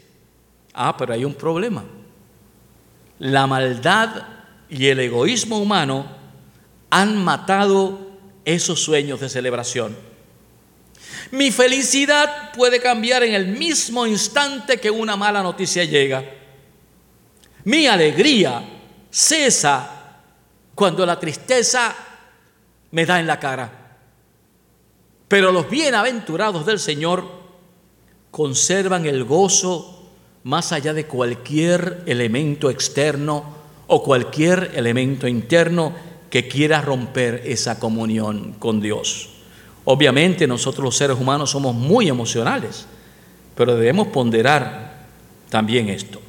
Ah, 0.72 0.96
pero 0.96 1.12
hay 1.12 1.24
un 1.24 1.34
problema. 1.34 1.84
La 3.18 3.46
maldad 3.46 4.26
y 4.68 4.86
el 4.86 5.00
egoísmo 5.00 5.58
humano 5.58 6.06
han 6.90 7.22
matado 7.22 8.10
esos 8.44 8.80
sueños 8.80 9.20
de 9.20 9.28
celebración. 9.28 9.96
Mi 11.30 11.50
felicidad 11.50 12.52
puede 12.52 12.80
cambiar 12.80 13.22
en 13.22 13.34
el 13.34 13.46
mismo 13.46 14.06
instante 14.06 14.78
que 14.78 14.90
una 14.90 15.16
mala 15.16 15.42
noticia 15.42 15.84
llega. 15.84 16.24
Mi 17.64 17.86
alegría 17.86 18.62
cesa 19.10 20.20
cuando 20.74 21.06
la 21.06 21.18
tristeza 21.18 21.94
me 22.90 23.06
da 23.06 23.20
en 23.20 23.26
la 23.26 23.38
cara. 23.38 23.70
Pero 25.28 25.50
los 25.50 25.68
bienaventurados 25.70 26.66
del 26.66 26.78
Señor 26.78 27.43
conservan 28.34 29.06
el 29.06 29.22
gozo 29.22 30.10
más 30.42 30.72
allá 30.72 30.92
de 30.92 31.06
cualquier 31.06 32.02
elemento 32.06 32.68
externo 32.68 33.44
o 33.86 34.02
cualquier 34.02 34.72
elemento 34.74 35.28
interno 35.28 35.92
que 36.30 36.48
quiera 36.48 36.80
romper 36.80 37.42
esa 37.44 37.78
comunión 37.78 38.56
con 38.58 38.80
Dios. 38.80 39.28
Obviamente 39.84 40.48
nosotros 40.48 40.84
los 40.84 40.96
seres 40.96 41.16
humanos 41.16 41.50
somos 41.50 41.76
muy 41.76 42.08
emocionales, 42.08 42.86
pero 43.54 43.76
debemos 43.76 44.08
ponderar 44.08 45.04
también 45.48 45.88
esto. 45.88 46.20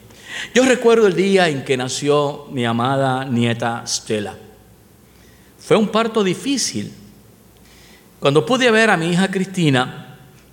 Yo 0.53 0.63
recuerdo 0.63 1.07
el 1.07 1.15
día 1.15 1.49
en 1.49 1.65
que 1.65 1.75
nació 1.75 2.45
mi 2.51 2.65
amada 2.65 3.25
nieta 3.25 3.81
Stella. 3.87 4.37
Fue 5.57 5.75
un 5.75 5.87
parto 5.87 6.23
difícil. 6.23 6.93
Cuando 8.19 8.45
pude 8.45 8.69
ver 8.69 8.91
a 8.91 8.97
mi 8.97 9.07
hija 9.07 9.31
Cristina, 9.31 10.04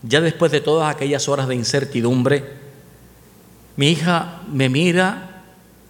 ya 0.03 0.21
después 0.21 0.51
de 0.53 0.61
todas 0.61 0.95
aquellas 0.95 1.29
horas 1.29 1.49
de 1.49 1.55
incertidumbre, 1.55 2.45
mi 3.77 3.89
hija 3.89 4.43
me 4.53 4.69
mira 4.69 5.45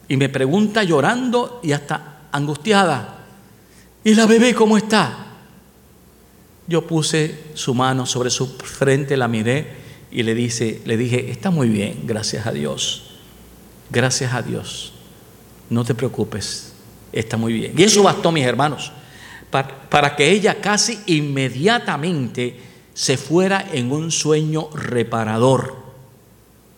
y 0.09 0.17
me 0.17 0.29
pregunta 0.29 0.83
llorando 0.83 1.61
y 1.63 1.73
hasta 1.73 2.29
angustiada, 2.31 3.25
¿y 4.05 4.15
la 4.15 4.27
bebé 4.27 4.55
cómo 4.55 4.77
está? 4.77 5.27
Yo 6.67 6.87
puse 6.87 7.39
su 7.55 7.75
mano 7.75 8.07
sobre 8.07 8.31
su 8.31 8.47
frente, 8.59 9.17
la 9.17 9.29
miré 9.29 9.67
y 10.11 10.23
le, 10.23 10.35
dice, 10.35 10.83
le 10.85 10.97
dije, 10.97 11.31
está 11.31 11.51
muy 11.51 11.69
bien, 11.69 12.03
gracias 12.05 12.47
a 12.47 12.53
Dios. 12.53 13.09
Gracias 13.91 14.33
a 14.33 14.43
Dios. 14.43 14.93
No 15.69 15.85
te 15.85 15.95
preocupes, 15.95 16.73
está 17.13 17.37
muy 17.37 17.53
bien. 17.53 17.73
Y 17.77 17.83
eso 17.83 18.03
bastó, 18.03 18.31
mis 18.31 18.45
hermanos, 18.45 18.93
para, 19.51 19.89
para 19.89 20.17
que 20.17 20.31
ella 20.31 20.61
casi 20.61 20.99
inmediatamente 21.07 22.72
se 22.95 23.17
fuera 23.17 23.69
en 23.73 23.93
un 23.93 24.11
sueño 24.11 24.69
reparador. 24.75 25.77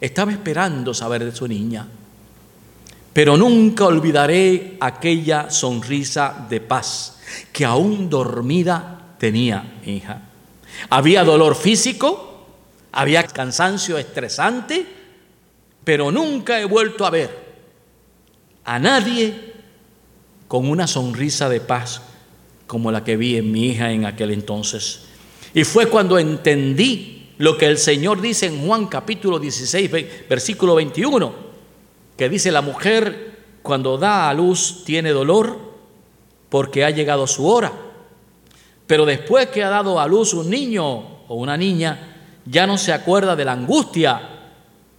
Estaba 0.01 0.33
esperando 0.33 0.95
saber 0.95 1.25
de 1.25 1.35
su 1.35 1.49
niña. 1.49 1.87
Pero 3.13 3.37
nunca 3.37 3.87
olvidaré 3.87 4.77
aquella 4.81 5.51
sonrisa 5.51 6.47
de 6.49 6.61
paz 6.61 7.19
que 7.53 7.65
aún 7.65 8.11
dormida 8.11 9.15
tenía 9.19 9.79
mi 9.85 9.97
hija. 9.97 10.23
Había 10.91 11.23
dolor 11.25 11.55
físico, 11.55 12.47
había 12.93 13.23
cansancio 13.23 13.97
estresante, 13.99 14.85
pero 15.85 16.11
nunca 16.11 16.61
he 16.61 16.65
vuelto 16.65 17.07
a 17.07 17.11
ver 17.11 17.45
a 18.65 18.79
nadie 18.79 19.53
con 20.49 20.69
una 20.69 20.87
sonrisa 20.87 21.49
de 21.49 21.61
paz 21.61 22.03
como 22.67 22.91
la 22.91 23.05
que 23.05 23.17
vi 23.17 23.37
en 23.37 23.53
mi 23.53 23.69
hija 23.69 23.93
en 23.93 24.07
aquel 24.07 24.33
entonces. 24.33 25.03
Y 25.55 25.63
fue 25.63 25.87
cuando 25.87 26.19
entendí 26.19 27.31
lo 27.39 27.57
que 27.57 27.67
el 27.67 27.79
Señor 27.79 28.21
dice 28.21 28.47
en 28.47 28.67
Juan 28.67 28.87
capítulo 28.87 29.39
16, 29.39 29.91
versículo 30.29 30.75
21, 30.75 31.33
que 32.17 32.29
dice, 32.29 32.51
la 32.51 32.61
mujer 32.61 33.39
cuando 33.63 33.97
da 33.97 34.29
a 34.29 34.35
luz 34.35 34.83
tiene 34.85 35.11
dolor 35.11 35.59
porque 36.49 36.85
ha 36.85 36.91
llegado 36.91 37.27
su 37.27 37.47
hora. 37.47 37.73
Pero 38.87 39.07
después 39.07 39.49
que 39.49 39.65
ha 39.65 39.71
dado 39.71 39.99
a 39.99 40.07
luz 40.07 40.35
un 40.35 40.51
niño 40.51 40.85
o 41.29 41.35
una 41.37 41.57
niña, 41.57 42.17
ya 42.45 42.67
no 42.67 42.77
se 42.77 42.93
acuerda 42.93 43.35
de 43.35 43.45
la 43.45 43.53
angustia 43.53 44.21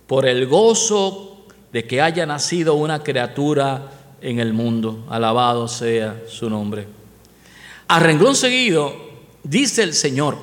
por 0.07 0.25
el 0.25 0.47
gozo 0.47 1.45
de 1.71 1.85
que 1.85 2.01
haya 2.01 2.25
nacido 2.25 2.75
una 2.75 3.03
criatura 3.03 3.91
en 4.21 4.39
el 4.39 4.53
mundo. 4.53 5.05
Alabado 5.09 5.67
sea 5.67 6.23
su 6.27 6.49
nombre. 6.49 6.87
A 7.87 7.99
renglón 7.99 8.35
seguido, 8.35 9.04
dice 9.45 9.83
el 9.83 9.93
Señor, 9.93 10.37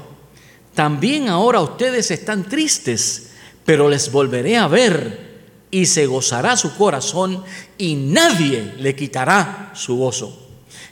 también 0.75 1.28
ahora 1.28 1.61
ustedes 1.61 2.11
están 2.11 2.49
tristes, 2.49 3.32
pero 3.66 3.90
les 3.90 4.11
volveré 4.11 4.56
a 4.56 4.68
ver 4.68 5.32
y 5.71 5.87
se 5.87 6.06
gozará 6.06 6.56
su 6.56 6.75
corazón 6.76 7.44
y 7.76 7.94
nadie 7.94 8.75
le 8.78 8.97
quitará 8.97 9.73
su 9.75 9.97
gozo. 9.97 10.38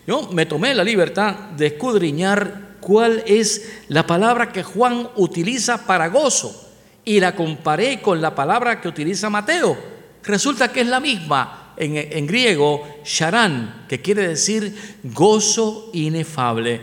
Yo 0.06 0.28
me 0.32 0.46
tomé 0.46 0.74
la 0.74 0.84
libertad 0.84 1.34
de 1.56 1.68
escudriñar 1.68 2.76
cuál 2.80 3.22
es 3.26 3.70
la 3.88 4.06
palabra 4.06 4.52
que 4.52 4.62
Juan 4.62 5.08
utiliza 5.16 5.86
para 5.86 6.08
gozo 6.08 6.68
y 7.04 7.20
la 7.20 7.34
comparé 7.34 8.00
con 8.00 8.20
la 8.20 8.34
palabra 8.34 8.80
que 8.80 8.88
utiliza 8.88 9.30
Mateo. 9.30 9.76
Resulta 10.22 10.72
que 10.72 10.82
es 10.82 10.86
la 10.86 11.00
misma 11.00 11.74
en, 11.76 12.26
griego, 12.26 12.86
sharan, 13.04 13.86
que 13.88 14.00
quiere 14.00 14.28
decir 14.28 14.98
gozo 15.02 15.90
inefable. 15.92 16.80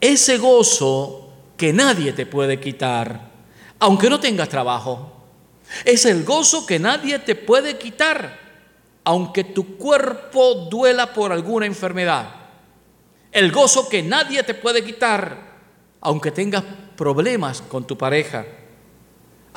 Ese 0.00 0.38
gozo 0.38 1.28
que 1.56 1.72
nadie 1.72 2.12
te 2.12 2.26
puede 2.26 2.60
quitar, 2.60 3.30
aunque 3.78 4.10
no 4.10 4.20
tengas 4.20 4.48
trabajo. 4.48 5.12
Es 5.84 6.04
el 6.06 6.24
gozo 6.24 6.66
que 6.66 6.78
nadie 6.78 7.18
te 7.18 7.34
puede 7.34 7.76
quitar, 7.78 8.38
aunque 9.04 9.44
tu 9.44 9.76
cuerpo 9.76 10.68
duela 10.70 11.12
por 11.12 11.32
alguna 11.32 11.66
enfermedad. 11.66 12.28
El 13.32 13.52
gozo 13.52 13.88
que 13.88 14.02
nadie 14.02 14.42
te 14.42 14.54
puede 14.54 14.84
quitar, 14.84 15.38
aunque 16.00 16.30
tengas 16.30 16.62
problemas 16.96 17.62
con 17.62 17.86
tu 17.86 17.98
pareja 17.98 18.46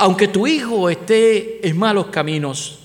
aunque 0.01 0.29
tu 0.29 0.47
hijo 0.47 0.89
esté 0.89 1.67
en 1.67 1.77
malos 1.77 2.05
caminos, 2.05 2.79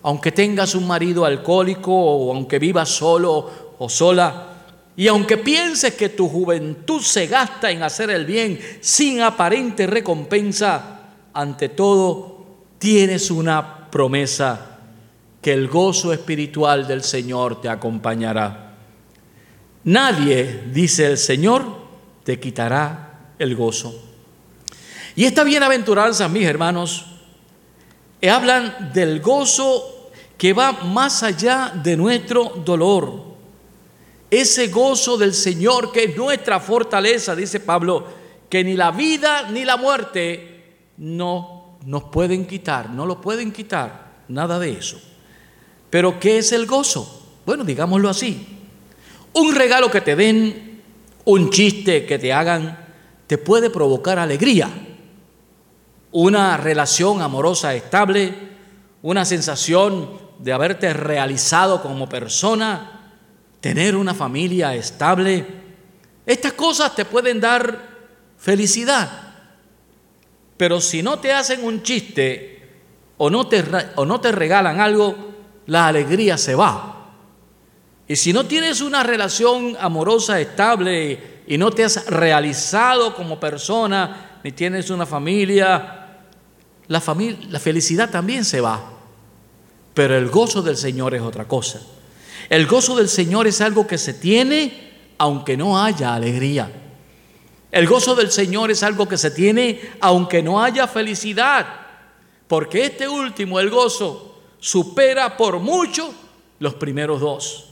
aunque 0.00 0.30
tengas 0.30 0.76
un 0.76 0.86
marido 0.86 1.24
alcohólico 1.24 1.92
o 1.92 2.32
aunque 2.32 2.60
vivas 2.60 2.88
solo 2.88 3.50
o 3.76 3.88
sola, 3.88 4.53
y 4.96 5.08
aunque 5.08 5.36
pienses 5.36 5.94
que 5.94 6.08
tu 6.08 6.28
juventud 6.28 7.00
se 7.00 7.26
gasta 7.26 7.70
en 7.70 7.82
hacer 7.82 8.10
el 8.10 8.26
bien 8.26 8.60
sin 8.80 9.20
aparente 9.22 9.86
recompensa, 9.86 11.00
ante 11.32 11.68
todo 11.68 12.46
tienes 12.78 13.30
una 13.30 13.90
promesa 13.90 14.78
que 15.42 15.52
el 15.52 15.68
gozo 15.68 16.12
espiritual 16.12 16.86
del 16.86 17.02
Señor 17.02 17.60
te 17.60 17.68
acompañará. 17.68 18.76
Nadie, 19.84 20.62
dice 20.72 21.06
el 21.06 21.18
Señor, 21.18 21.64
te 22.22 22.38
quitará 22.38 23.32
el 23.38 23.54
gozo. 23.56 23.94
Y 25.16 25.24
esta 25.24 25.44
bienaventuranza, 25.44 26.28
mis 26.28 26.46
hermanos, 26.46 27.06
hablan 28.22 28.92
del 28.94 29.20
gozo 29.20 30.10
que 30.38 30.52
va 30.52 30.72
más 30.72 31.22
allá 31.22 31.72
de 31.82 31.96
nuestro 31.96 32.62
dolor. 32.64 33.33
Ese 34.30 34.68
gozo 34.68 35.16
del 35.16 35.34
Señor 35.34 35.92
que 35.92 36.04
es 36.04 36.16
nuestra 36.16 36.60
fortaleza, 36.60 37.36
dice 37.36 37.60
Pablo, 37.60 38.06
que 38.48 38.64
ni 38.64 38.74
la 38.74 38.90
vida 38.90 39.50
ni 39.50 39.64
la 39.64 39.76
muerte 39.76 40.76
no 40.98 41.78
nos 41.84 42.04
pueden 42.04 42.46
quitar, 42.46 42.90
no 42.90 43.06
lo 43.06 43.20
pueden 43.20 43.52
quitar, 43.52 44.22
nada 44.28 44.58
de 44.58 44.72
eso. 44.72 45.00
Pero 45.90 46.18
¿qué 46.18 46.38
es 46.38 46.52
el 46.52 46.66
gozo? 46.66 47.22
Bueno, 47.46 47.64
digámoslo 47.64 48.08
así. 48.08 48.46
Un 49.34 49.54
regalo 49.54 49.90
que 49.90 50.00
te 50.00 50.16
den, 50.16 50.82
un 51.24 51.50
chiste 51.50 52.06
que 52.06 52.18
te 52.18 52.32
hagan, 52.32 52.78
te 53.26 53.38
puede 53.38 53.70
provocar 53.70 54.18
alegría 54.18 54.70
una 56.14 56.56
relación 56.56 57.22
amorosa 57.22 57.74
estable, 57.74 58.32
una 59.02 59.24
sensación 59.24 60.10
de 60.38 60.52
haberte 60.52 60.92
realizado 60.92 61.82
como 61.82 62.08
persona, 62.08 63.03
tener 63.64 63.96
una 63.96 64.12
familia 64.12 64.74
estable. 64.74 65.42
Estas 66.26 66.52
cosas 66.52 66.94
te 66.94 67.06
pueden 67.06 67.40
dar 67.40 67.94
felicidad, 68.36 69.10
pero 70.58 70.82
si 70.82 71.02
no 71.02 71.18
te 71.18 71.32
hacen 71.32 71.64
un 71.64 71.82
chiste 71.82 72.60
o 73.16 73.30
no 73.30 73.46
te, 73.46 73.64
o 73.94 74.04
no 74.04 74.20
te 74.20 74.32
regalan 74.32 74.80
algo, 74.80 75.16
la 75.64 75.86
alegría 75.86 76.36
se 76.36 76.54
va. 76.54 77.08
Y 78.06 78.16
si 78.16 78.34
no 78.34 78.44
tienes 78.44 78.82
una 78.82 79.02
relación 79.02 79.78
amorosa 79.80 80.38
estable 80.38 81.42
y 81.46 81.56
no 81.56 81.70
te 81.70 81.84
has 81.84 82.04
realizado 82.04 83.14
como 83.14 83.40
persona, 83.40 84.40
ni 84.44 84.52
tienes 84.52 84.90
una 84.90 85.06
familia, 85.06 86.18
la, 86.88 87.00
familia, 87.00 87.38
la 87.48 87.60
felicidad 87.60 88.10
también 88.10 88.44
se 88.44 88.60
va. 88.60 88.92
Pero 89.94 90.18
el 90.18 90.28
gozo 90.28 90.60
del 90.60 90.76
Señor 90.76 91.14
es 91.14 91.22
otra 91.22 91.48
cosa. 91.48 91.80
El 92.48 92.66
gozo 92.66 92.96
del 92.96 93.08
Señor 93.08 93.46
es 93.46 93.60
algo 93.60 93.86
que 93.86 93.98
se 93.98 94.14
tiene 94.14 94.92
aunque 95.18 95.56
no 95.56 95.82
haya 95.82 96.14
alegría. 96.14 96.70
El 97.70 97.86
gozo 97.86 98.14
del 98.14 98.30
Señor 98.30 98.70
es 98.70 98.82
algo 98.82 99.08
que 99.08 99.18
se 99.18 99.30
tiene 99.30 99.80
aunque 100.00 100.42
no 100.42 100.62
haya 100.62 100.86
felicidad. 100.86 101.66
Porque 102.46 102.84
este 102.84 103.08
último, 103.08 103.58
el 103.58 103.70
gozo, 103.70 104.38
supera 104.60 105.36
por 105.36 105.58
mucho 105.58 106.14
los 106.58 106.74
primeros 106.74 107.20
dos. 107.20 107.70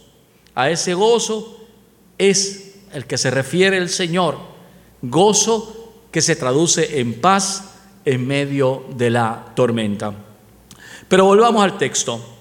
A 0.55 0.71
ese 0.71 0.95
gozo 0.95 1.61
es 2.19 2.81
el 2.93 3.07
que 3.07 3.19
se 3.19 3.31
refiere 3.31 3.79
el 3.79 3.89
Señor. 3.89 4.39
Gozo 5.03 5.93
que 6.11 6.21
se 6.21 6.37
traduce 6.37 7.01
en 7.01 7.21
paz 7.21 7.77
en 8.05 8.27
medio 8.27 8.85
de 8.97 9.11
la 9.11 9.53
tormenta. 9.55 10.13
Pero 11.09 11.25
volvamos 11.27 11.63
al 11.63 11.79
texto. 11.79 12.32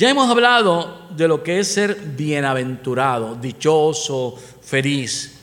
Ya 0.00 0.08
hemos 0.08 0.30
hablado 0.30 1.08
de 1.14 1.28
lo 1.28 1.42
que 1.42 1.58
es 1.58 1.68
ser 1.68 1.94
bienaventurado, 1.94 3.34
dichoso, 3.34 4.34
feliz. 4.62 5.40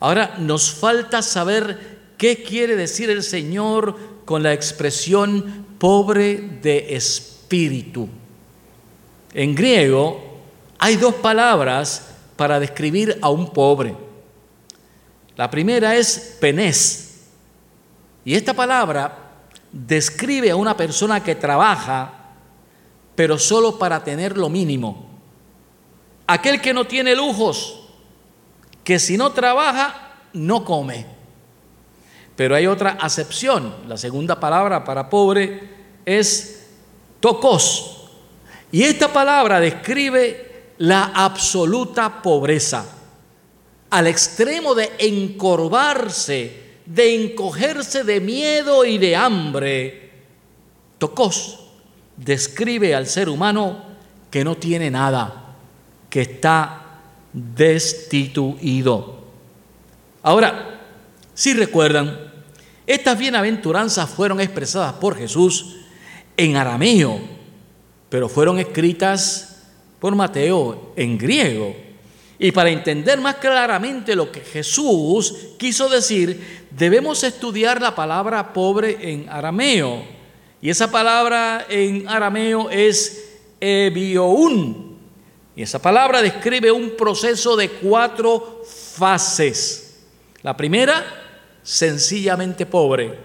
Ahora 0.00 0.36
nos 0.38 0.72
falta 0.72 1.20
saber 1.20 2.14
qué 2.16 2.42
quiere 2.42 2.74
decir 2.74 3.10
el 3.10 3.22
Señor 3.22 3.94
con 4.24 4.42
la 4.42 4.54
expresión 4.54 5.66
pobre 5.78 6.38
de 6.62 6.96
espíritu. 6.96 8.08
En 9.34 9.54
griego 9.54 10.38
hay 10.78 10.96
dos 10.96 11.16
palabras 11.16 12.08
para 12.34 12.58
describir 12.58 13.18
a 13.20 13.28
un 13.28 13.52
pobre. 13.52 13.94
La 15.36 15.50
primera 15.50 15.94
es 15.94 16.38
penés, 16.40 17.26
y 18.24 18.34
esta 18.34 18.54
palabra 18.54 19.18
describe 19.70 20.50
a 20.50 20.56
una 20.56 20.74
persona 20.74 21.22
que 21.22 21.34
trabaja, 21.34 22.17
pero 23.18 23.36
solo 23.36 23.80
para 23.80 24.04
tener 24.04 24.38
lo 24.38 24.48
mínimo. 24.48 25.08
Aquel 26.28 26.60
que 26.60 26.72
no 26.72 26.86
tiene 26.86 27.16
lujos, 27.16 27.80
que 28.84 29.00
si 29.00 29.16
no 29.16 29.32
trabaja, 29.32 30.20
no 30.34 30.64
come. 30.64 31.04
Pero 32.36 32.54
hay 32.54 32.68
otra 32.68 32.90
acepción. 32.90 33.74
La 33.88 33.96
segunda 33.96 34.38
palabra 34.38 34.84
para 34.84 35.10
pobre 35.10 35.68
es 36.06 36.68
tocos. 37.18 38.08
Y 38.70 38.84
esta 38.84 39.12
palabra 39.12 39.58
describe 39.58 40.74
la 40.78 41.06
absoluta 41.06 42.22
pobreza, 42.22 42.86
al 43.90 44.06
extremo 44.06 44.76
de 44.76 44.92
encorvarse, 44.96 46.76
de 46.86 47.24
encogerse 47.24 48.04
de 48.04 48.20
miedo 48.20 48.84
y 48.84 48.96
de 48.98 49.16
hambre. 49.16 50.12
Tocos 50.98 51.64
describe 52.18 52.94
al 52.94 53.06
ser 53.06 53.28
humano 53.28 53.82
que 54.30 54.44
no 54.44 54.56
tiene 54.56 54.90
nada, 54.90 55.54
que 56.10 56.22
está 56.22 57.00
destituido. 57.32 59.18
Ahora, 60.22 60.80
si 61.34 61.54
recuerdan, 61.54 62.32
estas 62.86 63.18
bienaventuranzas 63.18 64.10
fueron 64.10 64.40
expresadas 64.40 64.94
por 64.94 65.16
Jesús 65.16 65.76
en 66.36 66.56
arameo, 66.56 67.20
pero 68.08 68.28
fueron 68.28 68.58
escritas 68.58 69.66
por 70.00 70.14
Mateo 70.14 70.92
en 70.96 71.18
griego. 71.18 71.74
Y 72.38 72.52
para 72.52 72.70
entender 72.70 73.20
más 73.20 73.36
claramente 73.36 74.14
lo 74.14 74.30
que 74.30 74.40
Jesús 74.40 75.34
quiso 75.58 75.88
decir, 75.88 76.66
debemos 76.70 77.24
estudiar 77.24 77.82
la 77.82 77.94
palabra 77.94 78.52
pobre 78.52 78.96
en 79.12 79.28
arameo. 79.28 80.17
Y 80.60 80.70
esa 80.70 80.90
palabra 80.90 81.66
en 81.68 82.08
arameo 82.08 82.68
es 82.70 83.36
ebioun. 83.60 84.98
Y 85.54 85.62
esa 85.62 85.80
palabra 85.80 86.22
describe 86.22 86.70
un 86.70 86.96
proceso 86.96 87.56
de 87.56 87.68
cuatro 87.68 88.62
fases. 88.64 90.04
La 90.42 90.56
primera, 90.56 91.04
sencillamente 91.62 92.64
pobre. 92.66 93.18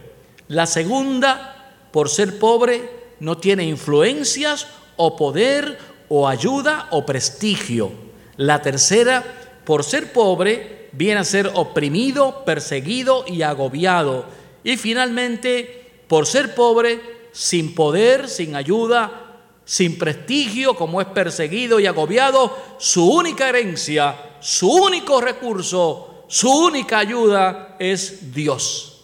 La 0.47 0.65
segunda, 0.65 1.87
por 1.91 2.09
ser 2.09 2.39
pobre, 2.39 2.89
no 3.19 3.37
tiene 3.37 3.63
influencias 3.63 4.67
o 4.97 5.15
poder 5.15 5.77
o 6.09 6.27
ayuda 6.27 6.87
o 6.91 7.05
prestigio. 7.05 7.91
La 8.37 8.61
tercera, 8.61 9.23
por 9.63 9.83
ser 9.83 10.11
pobre, 10.11 10.89
viene 10.91 11.21
a 11.21 11.23
ser 11.23 11.51
oprimido, 11.53 12.43
perseguido 12.45 13.25
y 13.27 13.41
agobiado. 13.41 14.25
Y 14.63 14.77
finalmente, 14.77 16.03
por 16.07 16.25
ser 16.25 16.55
pobre, 16.55 16.99
sin 17.33 17.75
poder, 17.75 18.29
sin 18.29 18.55
ayuda, 18.55 19.41
sin 19.65 19.97
prestigio, 19.97 20.75
como 20.75 21.01
es 21.01 21.07
perseguido 21.07 21.79
y 21.79 21.87
agobiado, 21.87 22.55
su 22.77 23.09
única 23.09 23.49
herencia, 23.49 24.37
su 24.39 24.71
único 24.71 25.19
recurso, 25.19 26.25
su 26.27 26.49
única 26.49 26.99
ayuda 26.99 27.75
es 27.79 28.33
Dios. 28.33 29.01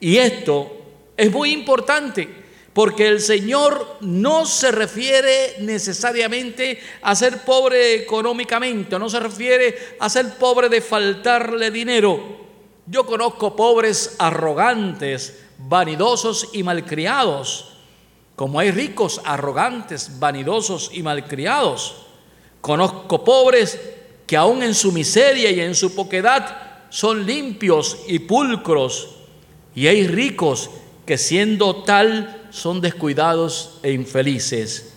Y 0.00 0.16
esto 0.16 0.70
es 1.16 1.30
muy 1.32 1.52
importante 1.52 2.46
porque 2.72 3.08
el 3.08 3.20
Señor 3.20 3.96
no 4.00 4.46
se 4.46 4.70
refiere 4.70 5.56
necesariamente 5.60 6.78
a 7.02 7.14
ser 7.16 7.42
pobre 7.42 7.94
económicamente, 7.94 8.98
no 8.98 9.08
se 9.08 9.18
refiere 9.18 9.96
a 9.98 10.08
ser 10.08 10.34
pobre 10.34 10.68
de 10.68 10.80
faltarle 10.80 11.70
dinero. 11.70 12.46
Yo 12.86 13.04
conozco 13.04 13.56
pobres 13.56 14.14
arrogantes, 14.18 15.44
vanidosos 15.58 16.50
y 16.52 16.62
malcriados, 16.62 17.72
como 18.36 18.60
hay 18.60 18.70
ricos 18.70 19.20
arrogantes, 19.24 20.18
vanidosos 20.18 20.90
y 20.92 21.02
malcriados. 21.02 22.06
Conozco 22.60 23.24
pobres 23.24 23.78
que 24.26 24.36
aún 24.36 24.62
en 24.62 24.74
su 24.74 24.92
miseria 24.92 25.50
y 25.50 25.60
en 25.60 25.74
su 25.74 25.94
poquedad 25.94 26.86
son 26.90 27.26
limpios 27.26 27.98
y 28.06 28.20
pulcros. 28.20 29.16
Y 29.74 29.86
hay 29.88 30.06
ricos 30.06 30.70
que 31.04 31.18
siendo 31.18 31.82
tal 31.82 32.48
son 32.50 32.80
descuidados 32.80 33.78
e 33.82 33.92
infelices. 33.92 34.92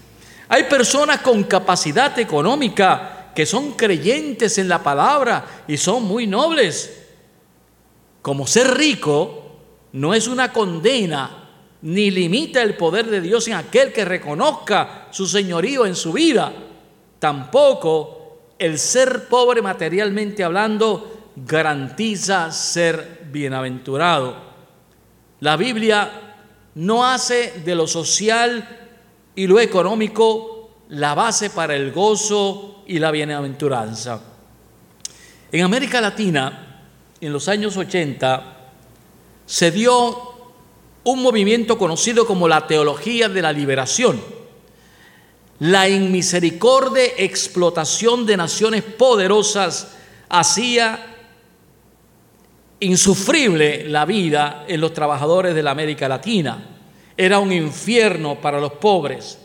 Hay 0.49 0.63
personas 0.63 1.21
con 1.21 1.43
capacidad 1.43 2.17
económica 2.19 3.31
que 3.33 3.45
son 3.45 3.71
creyentes 3.71 4.57
en 4.57 4.67
la 4.67 4.83
palabra 4.83 5.63
y 5.67 5.77
son 5.77 6.03
muy 6.03 6.27
nobles. 6.27 6.99
Como 8.21 8.45
ser 8.45 8.77
rico 8.77 9.40
no 9.93 10.13
es 10.13 10.27
una 10.27 10.51
condena 10.53 11.49
ni 11.81 12.11
limita 12.11 12.61
el 12.61 12.75
poder 12.75 13.09
de 13.09 13.21
Dios 13.21 13.47
en 13.47 13.55
aquel 13.55 13.91
que 13.91 14.05
reconozca 14.05 15.07
su 15.11 15.27
señorío 15.27 15.85
en 15.85 15.95
su 15.95 16.13
vida. 16.13 16.53
Tampoco 17.19 18.53
el 18.57 18.77
ser 18.77 19.27
pobre 19.27 19.61
materialmente 19.61 20.43
hablando 20.43 21.31
garantiza 21.35 22.51
ser 22.51 23.27
bienaventurado. 23.31 24.35
La 25.39 25.57
Biblia 25.57 26.35
no 26.75 27.05
hace 27.05 27.61
de 27.65 27.75
lo 27.75 27.87
social 27.87 28.89
y 29.35 29.47
lo 29.47 29.59
económico 29.59 30.69
la 30.89 31.15
base 31.15 31.49
para 31.49 31.75
el 31.75 31.91
gozo 31.91 32.83
y 32.85 32.99
la 32.99 33.11
bienaventuranza. 33.11 34.21
En 35.51 35.63
América 35.63 35.99
Latina, 35.99 36.85
en 37.19 37.33
los 37.33 37.47
años 37.47 37.75
80, 37.75 38.60
se 39.45 39.71
dio 39.71 40.31
un 41.03 41.21
movimiento 41.21 41.77
conocido 41.77 42.25
como 42.25 42.47
la 42.47 42.67
teología 42.67 43.27
de 43.27 43.41
la 43.41 43.51
liberación, 43.51 44.21
la 45.59 45.87
inmisericordia 45.87 47.03
explotación 47.17 48.25
de 48.25 48.37
naciones 48.37 48.83
poderosas 48.83 49.95
hacía 50.29 51.11
insufrible 52.79 53.87
la 53.87 54.05
vida 54.05 54.65
en 54.67 54.81
los 54.81 54.93
trabajadores 54.93 55.53
de 55.53 55.63
la 55.63 55.71
América 55.71 56.07
Latina. 56.07 56.79
Era 57.15 57.39
un 57.39 57.51
infierno 57.51 58.41
para 58.41 58.59
los 58.59 58.73
pobres. 58.73 59.37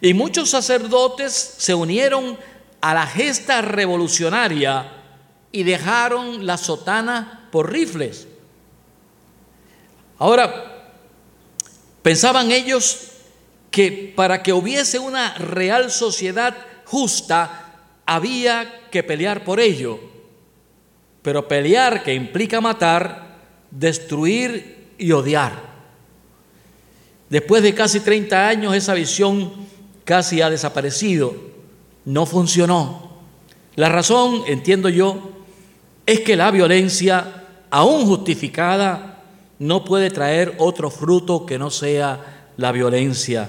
Y 0.00 0.14
muchos 0.14 0.50
sacerdotes 0.50 1.32
se 1.58 1.74
unieron 1.74 2.36
a 2.80 2.94
la 2.94 3.06
gesta 3.06 3.62
revolucionaria 3.62 4.92
y 5.52 5.62
dejaron 5.62 6.46
la 6.46 6.56
sotana 6.56 7.48
por 7.50 7.72
rifles. 7.72 8.26
Ahora, 10.18 10.92
pensaban 12.02 12.50
ellos 12.50 13.12
que 13.70 14.12
para 14.16 14.42
que 14.42 14.52
hubiese 14.52 14.98
una 14.98 15.34
real 15.34 15.90
sociedad 15.90 16.56
justa 16.84 17.74
había 18.06 18.88
que 18.90 19.02
pelear 19.02 19.44
por 19.44 19.60
ello. 19.60 20.00
Pero 21.22 21.46
pelear 21.46 22.02
que 22.02 22.14
implica 22.14 22.60
matar, 22.60 23.36
destruir 23.70 24.94
y 24.98 25.12
odiar. 25.12 25.68
Después 27.28 27.62
de 27.62 27.74
casi 27.74 28.00
30 28.00 28.48
años 28.48 28.74
esa 28.74 28.94
visión 28.94 29.52
casi 30.04 30.40
ha 30.40 30.48
desaparecido. 30.48 31.36
No 32.04 32.24
funcionó. 32.24 33.12
La 33.76 33.90
razón, 33.90 34.42
entiendo 34.46 34.88
yo, 34.88 35.30
es 36.06 36.20
que 36.20 36.34
la 36.34 36.50
violencia, 36.50 37.44
aún 37.70 38.06
justificada, 38.06 39.07
no 39.58 39.84
puede 39.84 40.10
traer 40.10 40.54
otro 40.58 40.90
fruto 40.90 41.46
que 41.46 41.58
no 41.58 41.70
sea 41.70 42.50
la 42.56 42.72
violencia. 42.72 43.48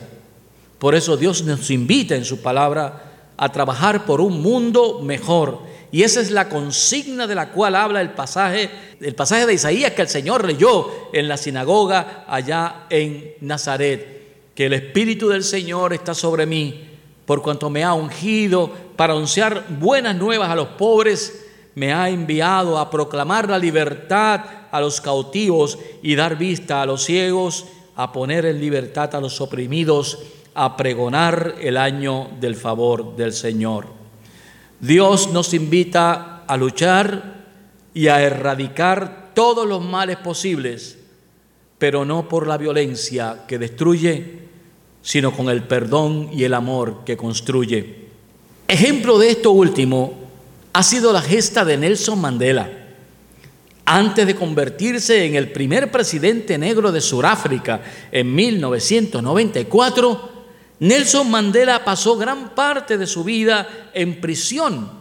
Por 0.78 0.96
eso 0.96 1.18
Dios 1.18 1.44
nos 1.44 1.70
invita 1.70 2.16
en 2.16 2.26
su 2.26 2.42
palabra 2.42 3.04
a 3.38 3.52
trabajar 3.52 4.06
por 4.06 4.22
un 4.22 4.42
mundo 4.42 5.00
mejor 5.02 5.60
y 5.92 6.04
esa 6.04 6.22
es 6.22 6.32
la 6.32 6.50
consigna 6.50 7.26
de 7.26 7.36
la 7.36 7.50
cual 7.50 7.76
habla 7.76 8.02
el 8.02 8.12
pasaje, 8.12 8.70
el 9.02 9.16
pasaje 9.16 9.46
de 9.46 9.56
Isaías 9.56 9.94
que 9.94 10.04
el 10.04 10.08
Señor 10.08 10.46
leyó 10.46 10.88
en 11.14 11.28
la 11.28 11.38
sinagoga 11.38 12.26
allá 12.28 12.86
en 12.90 13.34
Nazaret, 13.42 14.52
que 14.54 14.68
el 14.68 14.74
Espíritu 14.74 15.30
del 15.30 15.44
Señor 15.44 15.94
está 15.94 16.14
sobre 16.14 16.46
mí, 16.46 16.88
por 17.26 17.42
cuanto 17.42 17.70
me 17.70 17.84
ha 17.84 17.94
ungido 17.94 18.72
para 18.96 19.14
anunciar 19.14 19.66
buenas 19.80 20.16
nuevas 20.16 20.50
a 20.50 20.56
los 20.56 20.70
pobres, 20.70 21.46
me 21.76 21.92
ha 21.94 22.10
enviado 22.10 22.78
a 22.78 22.90
proclamar 22.90 23.50
la 23.50 23.58
libertad 23.58 24.42
a 24.72 24.80
los 24.82 25.02
cautivos 25.02 25.78
y 26.02 26.16
dar 26.16 26.38
vista 26.38 26.82
a 26.82 26.86
los 26.86 27.04
ciegos, 27.04 27.66
a 27.96 28.12
poner 28.12 28.46
en 28.46 28.60
libertad 28.60 29.16
a 29.16 29.22
los 29.22 29.42
oprimidos, 29.42 30.20
a 30.54 30.78
pregonar 30.78 31.56
el 31.62 31.78
año 31.78 32.30
del 32.40 32.56
favor 32.56 33.16
del 33.16 33.34
Señor. 33.34 33.88
Dios 34.80 35.32
nos 35.32 35.54
invita 35.54 36.44
a 36.46 36.58
luchar 36.58 37.46
y 37.94 38.08
a 38.08 38.22
erradicar 38.22 39.32
todos 39.34 39.68
los 39.68 39.84
males 39.84 40.18
posibles, 40.18 40.98
pero 41.78 42.06
no 42.06 42.28
por 42.28 42.48
la 42.48 42.58
violencia 42.58 43.46
que 43.48 43.58
destruye, 43.58 44.40
sino 45.02 45.32
con 45.32 45.50
el 45.50 45.64
perdón 45.64 46.30
y 46.34 46.44
el 46.44 46.54
amor 46.54 47.04
que 47.06 47.18
construye. 47.18 48.08
Ejemplo 48.68 49.18
de 49.18 49.32
esto 49.32 49.52
último 49.52 50.14
ha 50.74 50.84
sido 50.84 51.12
la 51.12 51.22
gesta 51.22 51.66
de 51.66 51.78
Nelson 51.78 52.20
Mandela. 52.20 52.79
Antes 53.92 54.28
de 54.28 54.36
convertirse 54.36 55.26
en 55.26 55.34
el 55.34 55.52
primer 55.52 55.92
presidente 55.92 56.60
negro 56.60 56.92
de 56.92 57.02
Sudáfrica 57.02 57.82
en 58.12 58.36
1994, 58.36 60.30
Nelson 60.78 61.32
Mandela 61.32 61.84
pasó 61.84 62.16
gran 62.16 62.54
parte 62.54 63.00
de 63.00 63.08
su 63.08 63.24
vida 63.24 63.90
en 63.96 64.22
prisión 64.22 64.92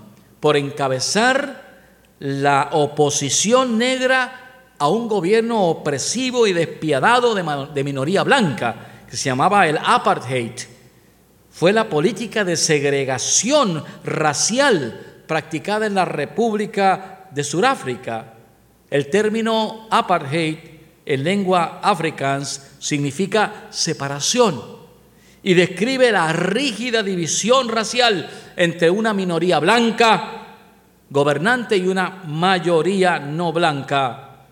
por 0.40 0.56
encabezar 0.56 1.82
la 2.20 2.70
oposición 2.72 3.76
negra 3.76 4.70
a 4.78 4.88
un 4.88 5.06
gobierno 5.06 5.64
opresivo 5.64 6.46
y 6.46 6.54
despiadado 6.54 7.34
de, 7.34 7.84
minoría 7.84 8.22
blanca, 8.22 9.04
que 9.06 9.18
se 9.18 9.28
llamaba 9.28 9.68
el 9.68 9.76
apartheid. 9.84 10.52
Fue 11.50 11.74
la 11.74 11.90
política 11.90 12.42
de 12.42 12.56
segregación 12.56 13.84
racial 14.02 15.22
practicada 15.26 15.84
en 15.84 15.94
la 15.94 16.06
República 16.06 17.28
de 17.30 17.44
Sudáfrica. 17.44 18.36
El 18.90 19.10
término 19.10 19.86
apartheid 19.90 20.56
en 21.04 21.24
lengua 21.24 21.80
afrikaans 21.82 22.76
significa 22.78 23.66
separación 23.70 24.78
y 25.42 25.54
describe 25.54 26.12
la 26.12 26.32
rígida 26.32 27.02
división 27.02 27.68
racial 27.68 28.28
entre 28.56 28.90
una 28.90 29.14
minoría 29.14 29.58
blanca 29.58 30.38
gobernante 31.10 31.76
y 31.76 31.86
una 31.86 32.22
mayoría 32.26 33.18
no 33.18 33.52
blanca, 33.52 34.46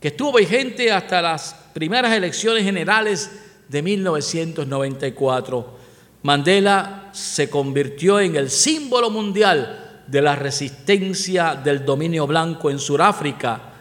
que 0.00 0.08
estuvo 0.08 0.34
vigente 0.34 0.92
hasta 0.92 1.22
las 1.22 1.54
primeras 1.72 2.12
elecciones 2.12 2.64
generales 2.64 3.30
de 3.68 3.82
1994. 3.82 5.78
Mandela 6.22 7.08
se 7.12 7.48
convirtió 7.48 8.20
en 8.20 8.36
el 8.36 8.50
símbolo 8.50 9.10
mundial 9.10 9.83
de 10.06 10.22
la 10.22 10.36
resistencia 10.36 11.54
del 11.54 11.84
dominio 11.84 12.26
blanco 12.26 12.70
en 12.70 12.78
Sudáfrica 12.78 13.72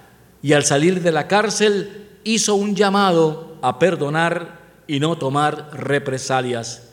y 0.41 0.53
al 0.53 0.63
salir 0.63 1.01
de 1.01 1.11
la 1.11 1.27
cárcel 1.27 2.19
hizo 2.23 2.55
un 2.55 2.75
llamado 2.75 3.57
a 3.61 3.79
perdonar 3.79 4.59
y 4.87 4.99
no 4.99 5.17
tomar 5.17 5.69
represalias. 5.73 6.89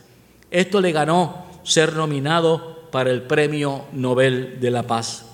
Esto 0.49 0.81
le 0.81 0.91
ganó 0.91 1.45
ser 1.63 1.93
nominado 1.93 2.89
para 2.91 3.11
el 3.11 3.21
Premio 3.21 3.85
Nobel 3.93 4.59
de 4.59 4.71
la 4.71 4.83
Paz. 4.83 5.25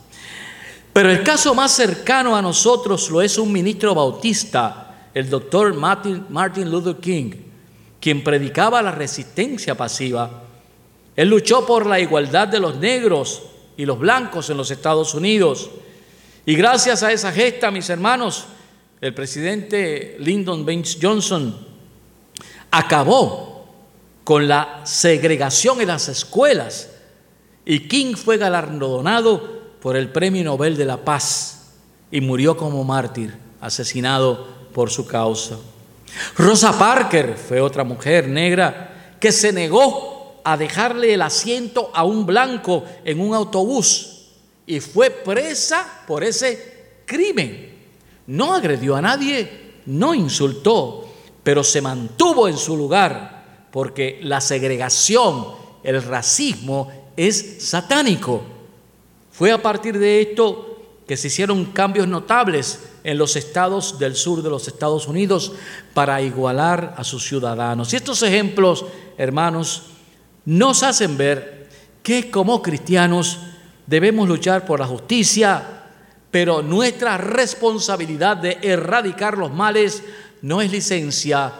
Pero 0.93 1.11
el 1.11 1.23
caso 1.23 1.53
más 1.53 1.71
cercano 1.73 2.35
a 2.35 2.41
nosotros 2.41 3.09
lo 3.11 3.21
es 3.21 3.37
un 3.37 3.51
ministro 3.51 3.93
bautista, 3.93 5.09
el 5.13 5.29
doctor 5.29 5.73
Martin, 5.75 6.71
Luther 6.71 6.97
King, 6.97 7.31
quien 7.99 8.23
predicaba 8.23 8.81
la 8.81 8.91
resistencia 8.91 9.75
pasiva. 9.75 10.43
Él 11.15 11.29
luchó 11.29 11.65
por 11.65 11.85
la 11.85 11.99
igualdad 11.99 12.47
de 12.47 12.59
los 12.59 12.77
negros 12.77 13.43
y 13.77 13.85
los 13.85 13.99
blancos 13.99 14.49
en 14.49 14.57
los 14.57 14.71
Estados 14.71 15.13
Unidos. 15.13 15.69
Y 16.45 16.55
gracias 16.55 17.03
a 17.03 17.11
esa 17.11 17.31
gesta, 17.31 17.71
mis 17.71 17.89
hermanos, 17.89 18.45
el 18.99 19.13
presidente 19.13 20.17
Lyndon 20.19 20.65
Baines 20.65 20.97
Johnson 20.99 21.55
acabó 22.71 23.65
con 24.23 24.47
la 24.47 24.81
segregación 24.83 25.79
en 25.81 25.87
las 25.87 26.09
escuelas 26.09 26.89
y 27.65 27.87
King 27.87 28.15
fue 28.15 28.37
galardonado 28.37 29.57
por 29.81 29.95
el 29.95 30.09
Premio 30.09 30.43
Nobel 30.43 30.75
de 30.75 30.85
la 30.85 30.97
Paz 30.97 31.73
y 32.11 32.21
murió 32.21 32.57
como 32.57 32.83
mártir, 32.83 33.37
asesinado 33.61 34.47
por 34.73 34.89
su 34.89 35.05
causa. 35.05 35.57
Rosa 36.37 36.77
Parker 36.77 37.35
fue 37.35 37.61
otra 37.61 37.83
mujer 37.83 38.27
negra 38.27 39.15
que 39.19 39.31
se 39.31 39.51
negó 39.51 40.06
a 40.49 40.55
dejarle 40.55 41.13
el 41.13 41.21
asiento 41.21 41.91
a 41.93 42.05
un 42.05 42.25
blanco 42.25 42.85
en 43.03 43.19
un 43.19 43.35
autobús 43.35 44.29
y 44.65 44.79
fue 44.79 45.09
presa 45.09 46.03
por 46.07 46.23
ese 46.23 47.01
crimen. 47.05 47.75
No 48.27 48.53
agredió 48.53 48.95
a 48.95 49.01
nadie, 49.01 49.73
no 49.87 50.13
insultó, 50.13 51.05
pero 51.43 51.65
se 51.65 51.81
mantuvo 51.81 52.47
en 52.47 52.55
su 52.55 52.77
lugar 52.77 53.67
porque 53.73 54.21
la 54.23 54.39
segregación, 54.39 55.47
el 55.83 56.01
racismo 56.01 57.11
es 57.17 57.57
satánico. 57.59 58.41
Fue 59.29 59.51
a 59.51 59.61
partir 59.61 59.99
de 59.99 60.21
esto 60.21 60.77
que 61.05 61.17
se 61.17 61.27
hicieron 61.27 61.65
cambios 61.65 62.07
notables 62.07 62.79
en 63.03 63.17
los 63.17 63.35
estados 63.35 63.99
del 63.99 64.15
sur 64.15 64.41
de 64.41 64.49
los 64.49 64.69
Estados 64.69 65.09
Unidos 65.09 65.51
para 65.93 66.21
igualar 66.21 66.95
a 66.97 67.03
sus 67.03 67.27
ciudadanos. 67.27 67.91
Y 67.91 67.97
estos 67.97 68.23
ejemplos, 68.23 68.85
hermanos, 69.17 69.96
nos 70.47 70.81
hacen 70.81 71.17
ver 71.17 71.67
que 72.01 72.31
como 72.31 72.61
cristianos 72.61 73.39
debemos 73.85 74.29
luchar 74.29 74.65
por 74.65 74.79
la 74.79 74.87
justicia, 74.87 75.61
pero 76.31 76.61
nuestra 76.61 77.17
responsabilidad 77.17 78.37
de 78.37 78.57
erradicar 78.61 79.37
los 79.37 79.51
males 79.51 80.03
no 80.41 80.61
es 80.61 80.71
licencia 80.71 81.51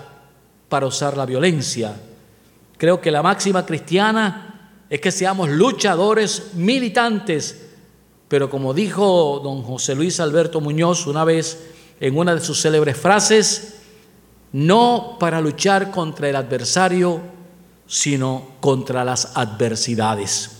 para 0.69 0.85
usar 0.85 1.17
la 1.17 1.25
violencia. 1.25 1.95
Creo 2.77 3.01
que 3.01 3.11
la 3.11 3.21
máxima 3.21 3.65
cristiana 3.65 4.71
es 4.89 5.01
que 5.01 5.11
seamos 5.11 5.49
luchadores 5.49 6.53
militantes, 6.53 7.67
pero 8.29 8.49
como 8.49 8.73
dijo 8.73 9.41
don 9.43 9.63
José 9.63 9.95
Luis 9.95 10.21
Alberto 10.21 10.61
Muñoz 10.61 11.07
una 11.07 11.25
vez 11.25 11.61
en 11.99 12.17
una 12.17 12.33
de 12.33 12.39
sus 12.39 12.61
célebres 12.61 12.95
frases, 12.95 13.79
no 14.53 15.17
para 15.19 15.41
luchar 15.41 15.91
contra 15.91 16.29
el 16.29 16.37
adversario, 16.37 17.35
sino 17.87 18.49
contra 18.59 19.03
las 19.03 19.35
adversidades. 19.35 20.51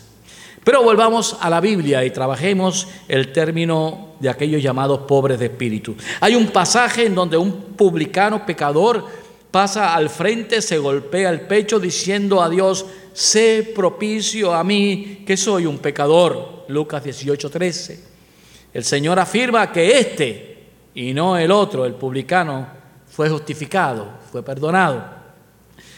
Pero 0.64 0.84
volvamos 0.84 1.38
a 1.40 1.50
la 1.50 1.62
Biblia 1.62 2.04
y 2.04 2.12
trabajemos 2.12 2.88
el 3.08 3.32
término 3.32 4.16
de 4.20 4.30
aquellos 4.30 4.62
llamados 4.62 5.00
pobres 5.08 5.40
de 5.40 5.46
espíritu. 5.46 5.96
Hay 6.20 6.36
un 6.36 6.48
pasaje 6.48 7.06
en 7.06 7.16
donde 7.16 7.38
un 7.38 7.54
publicano 7.78 8.46
pecador 8.46 9.06
pasa 9.52 9.96
al 9.96 10.10
frente, 10.10 10.62
se 10.62 10.78
golpea 10.78 11.30
el 11.30 11.42
pecho 11.42 11.80
diciendo 11.80 12.42
a 12.42 12.50
Dios, 12.50 12.86
sé 13.14 13.72
propicio 13.74 14.54
a 14.54 14.64
mí 14.64 15.24
que 15.26 15.38
soy 15.38 15.66
un 15.66 15.78
pecador. 15.78 16.66
Lucas 16.68 17.04
18, 17.04 17.50
13. 17.50 18.04
El 18.74 18.84
Señor 18.84 19.20
afirma 19.20 19.72
que 19.72 20.00
este 20.00 20.58
y 20.94 21.14
no 21.14 21.38
el 21.38 21.52
otro, 21.52 21.86
el 21.86 21.94
publicano, 21.94 22.68
fue 23.08 23.30
justificado, 23.30 24.10
fue 24.32 24.44
perdonado. 24.44 25.17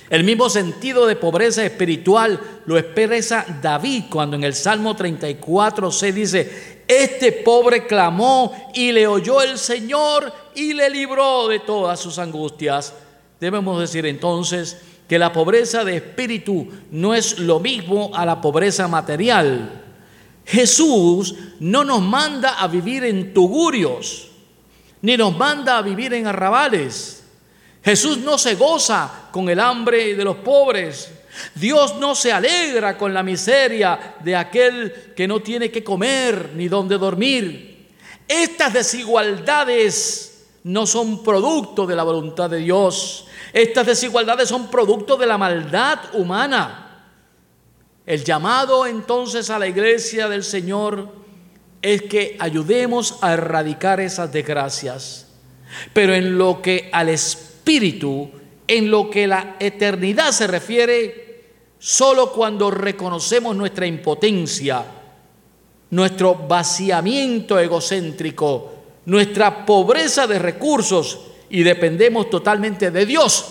El 0.09 0.23
mismo 0.23 0.49
sentido 0.49 1.05
de 1.05 1.15
pobreza 1.15 1.63
espiritual 1.63 2.39
lo 2.65 2.77
expresa 2.77 3.45
David 3.61 4.05
cuando 4.09 4.35
en 4.35 4.43
el 4.43 4.55
Salmo 4.55 4.95
34 4.95 5.91
se 5.91 6.11
dice, 6.11 6.83
este 6.87 7.31
pobre 7.31 7.85
clamó 7.85 8.71
y 8.73 8.91
le 8.91 9.05
oyó 9.05 9.41
el 9.41 9.59
Señor 9.59 10.33
y 10.55 10.73
le 10.73 10.89
libró 10.89 11.47
de 11.47 11.59
todas 11.59 11.99
sus 11.99 12.17
angustias. 12.17 12.95
Debemos 13.39 13.79
decir 13.79 14.07
entonces 14.07 14.79
que 15.07 15.19
la 15.19 15.31
pobreza 15.31 15.83
de 15.83 15.97
espíritu 15.97 16.67
no 16.89 17.13
es 17.13 17.37
lo 17.37 17.59
mismo 17.59 18.09
a 18.15 18.25
la 18.25 18.41
pobreza 18.41 18.87
material. 18.87 19.83
Jesús 20.43 21.35
no 21.59 21.83
nos 21.83 22.01
manda 22.01 22.59
a 22.59 22.67
vivir 22.67 23.03
en 23.03 23.31
tugurios, 23.31 24.29
ni 25.03 25.15
nos 25.15 25.37
manda 25.37 25.77
a 25.77 25.83
vivir 25.83 26.13
en 26.15 26.25
arrabales. 26.25 27.18
Jesús 27.83 28.17
no 28.17 28.37
se 28.37 28.55
goza 28.55 29.29
con 29.31 29.49
el 29.49 29.59
hambre 29.59 30.15
de 30.15 30.23
los 30.23 30.37
pobres. 30.37 31.11
Dios 31.55 31.95
no 31.97 32.15
se 32.15 32.31
alegra 32.31 32.97
con 32.97 33.13
la 33.13 33.23
miseria 33.23 34.15
de 34.19 34.35
aquel 34.35 35.13
que 35.15 35.27
no 35.27 35.41
tiene 35.41 35.71
que 35.71 35.83
comer 35.83 36.51
ni 36.55 36.67
donde 36.67 36.97
dormir. 36.97 37.87
Estas 38.27 38.73
desigualdades 38.73 40.47
no 40.63 40.85
son 40.85 41.23
producto 41.23 41.87
de 41.87 41.95
la 41.95 42.03
voluntad 42.03 42.49
de 42.49 42.57
Dios. 42.59 43.25
Estas 43.53 43.85
desigualdades 43.85 44.49
son 44.49 44.69
producto 44.69 45.17
de 45.17 45.25
la 45.25 45.37
maldad 45.37 45.99
humana. 46.13 47.03
El 48.05 48.23
llamado 48.23 48.85
entonces 48.85 49.49
a 49.49 49.59
la 49.59 49.67
iglesia 49.67 50.27
del 50.27 50.43
Señor 50.43 51.09
es 51.81 52.03
que 52.03 52.35
ayudemos 52.39 53.17
a 53.21 53.33
erradicar 53.33 53.99
esas 53.99 54.31
desgracias. 54.31 55.27
Pero 55.93 56.13
en 56.13 56.37
lo 56.37 56.61
que 56.61 56.89
al 56.91 57.09
espíritu, 57.69 58.27
en 58.67 58.89
lo 58.89 59.11
que 59.11 59.27
la 59.27 59.57
eternidad 59.59 60.31
se 60.31 60.47
refiere, 60.47 61.43
solo 61.77 62.31
cuando 62.31 62.71
reconocemos 62.71 63.55
nuestra 63.55 63.85
impotencia, 63.85 64.83
nuestro 65.91 66.33
vaciamiento 66.33 67.59
egocéntrico, 67.59 68.71
nuestra 69.05 69.67
pobreza 69.67 70.25
de 70.25 70.39
recursos 70.39 71.19
y 71.51 71.61
dependemos 71.61 72.31
totalmente 72.31 72.89
de 72.89 73.05
Dios, 73.05 73.45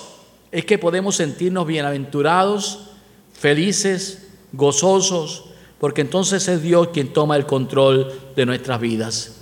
es 0.51 0.65
que 0.65 0.79
podemos 0.79 1.15
sentirnos 1.15 1.67
bienaventurados, 1.67 2.91
felices, 3.33 4.27
gozosos, 4.53 5.45
porque 5.79 6.01
entonces 6.01 6.49
es 6.49 6.61
Dios 6.61 6.89
quien 6.89 7.13
toma 7.13 7.37
el 7.37 7.47
control 7.47 8.13
de 8.35 8.47
nuestras 8.47 8.81
vidas. 8.81 9.37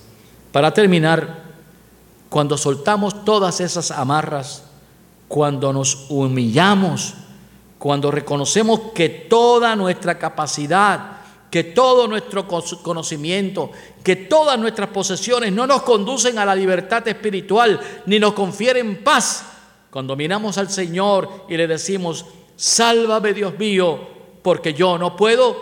Para 0.53 0.75
terminar, 0.75 1.46
cuando 2.37 2.59
soltamos 2.59 3.25
todas 3.25 3.63
esas 3.63 3.91
amarras, 3.91 4.63
cuando 5.27 5.73
nos 5.73 6.05
humillamos, 6.11 7.15
cuando 7.79 8.11
reconocemos 8.11 8.93
que 8.95 9.09
toda 9.09 9.75
nuestra 9.75 10.19
capacidad, 10.19 11.13
que 11.51 11.65
todo 11.65 12.07
nuestro 12.07 12.47
conocimiento, 12.47 13.71
que 14.05 14.17
todas 14.17 14.59
nuestras 14.59 14.91
posesiones 14.91 15.51
no 15.51 15.67
nos 15.67 15.81
conducen 15.81 16.39
a 16.39 16.45
la 16.45 16.55
libertad 16.55 17.09
espiritual 17.09 17.81
ni 18.05 18.19
nos 18.19 18.35
confieren 18.35 19.03
paz. 19.03 19.47
Cuando 19.91 20.15
miramos 20.15 20.59
al 20.59 20.69
Señor 20.69 21.47
y 21.49 21.57
le 21.57 21.67
decimos, 21.67 22.27
sálvame 22.55 23.33
Dios 23.33 23.59
mío, 23.59 23.99
porque 24.43 24.75
yo 24.75 24.99
no 24.99 25.17
puedo, 25.17 25.57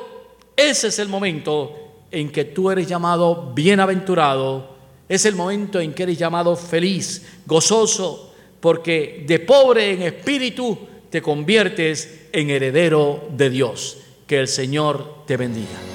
ese 0.56 0.88
es 0.88 0.98
el 0.98 1.08
momento 1.08 1.70
en 2.10 2.32
que 2.32 2.46
tú 2.46 2.68
eres 2.68 2.88
llamado 2.88 3.52
bienaventurado, 3.54 4.73
es 5.08 5.24
el 5.24 5.34
momento 5.34 5.80
en 5.80 5.92
que 5.92 6.04
eres 6.04 6.18
llamado 6.18 6.56
feliz, 6.56 7.22
gozoso, 7.46 8.32
porque 8.60 9.24
de 9.26 9.40
pobre 9.40 9.92
en 9.92 10.02
espíritu 10.02 10.78
te 11.10 11.20
conviertes 11.20 12.28
en 12.32 12.50
heredero 12.50 13.28
de 13.36 13.50
Dios. 13.50 13.98
Que 14.26 14.40
el 14.40 14.48
Señor 14.48 15.26
te 15.26 15.36
bendiga. 15.36 15.93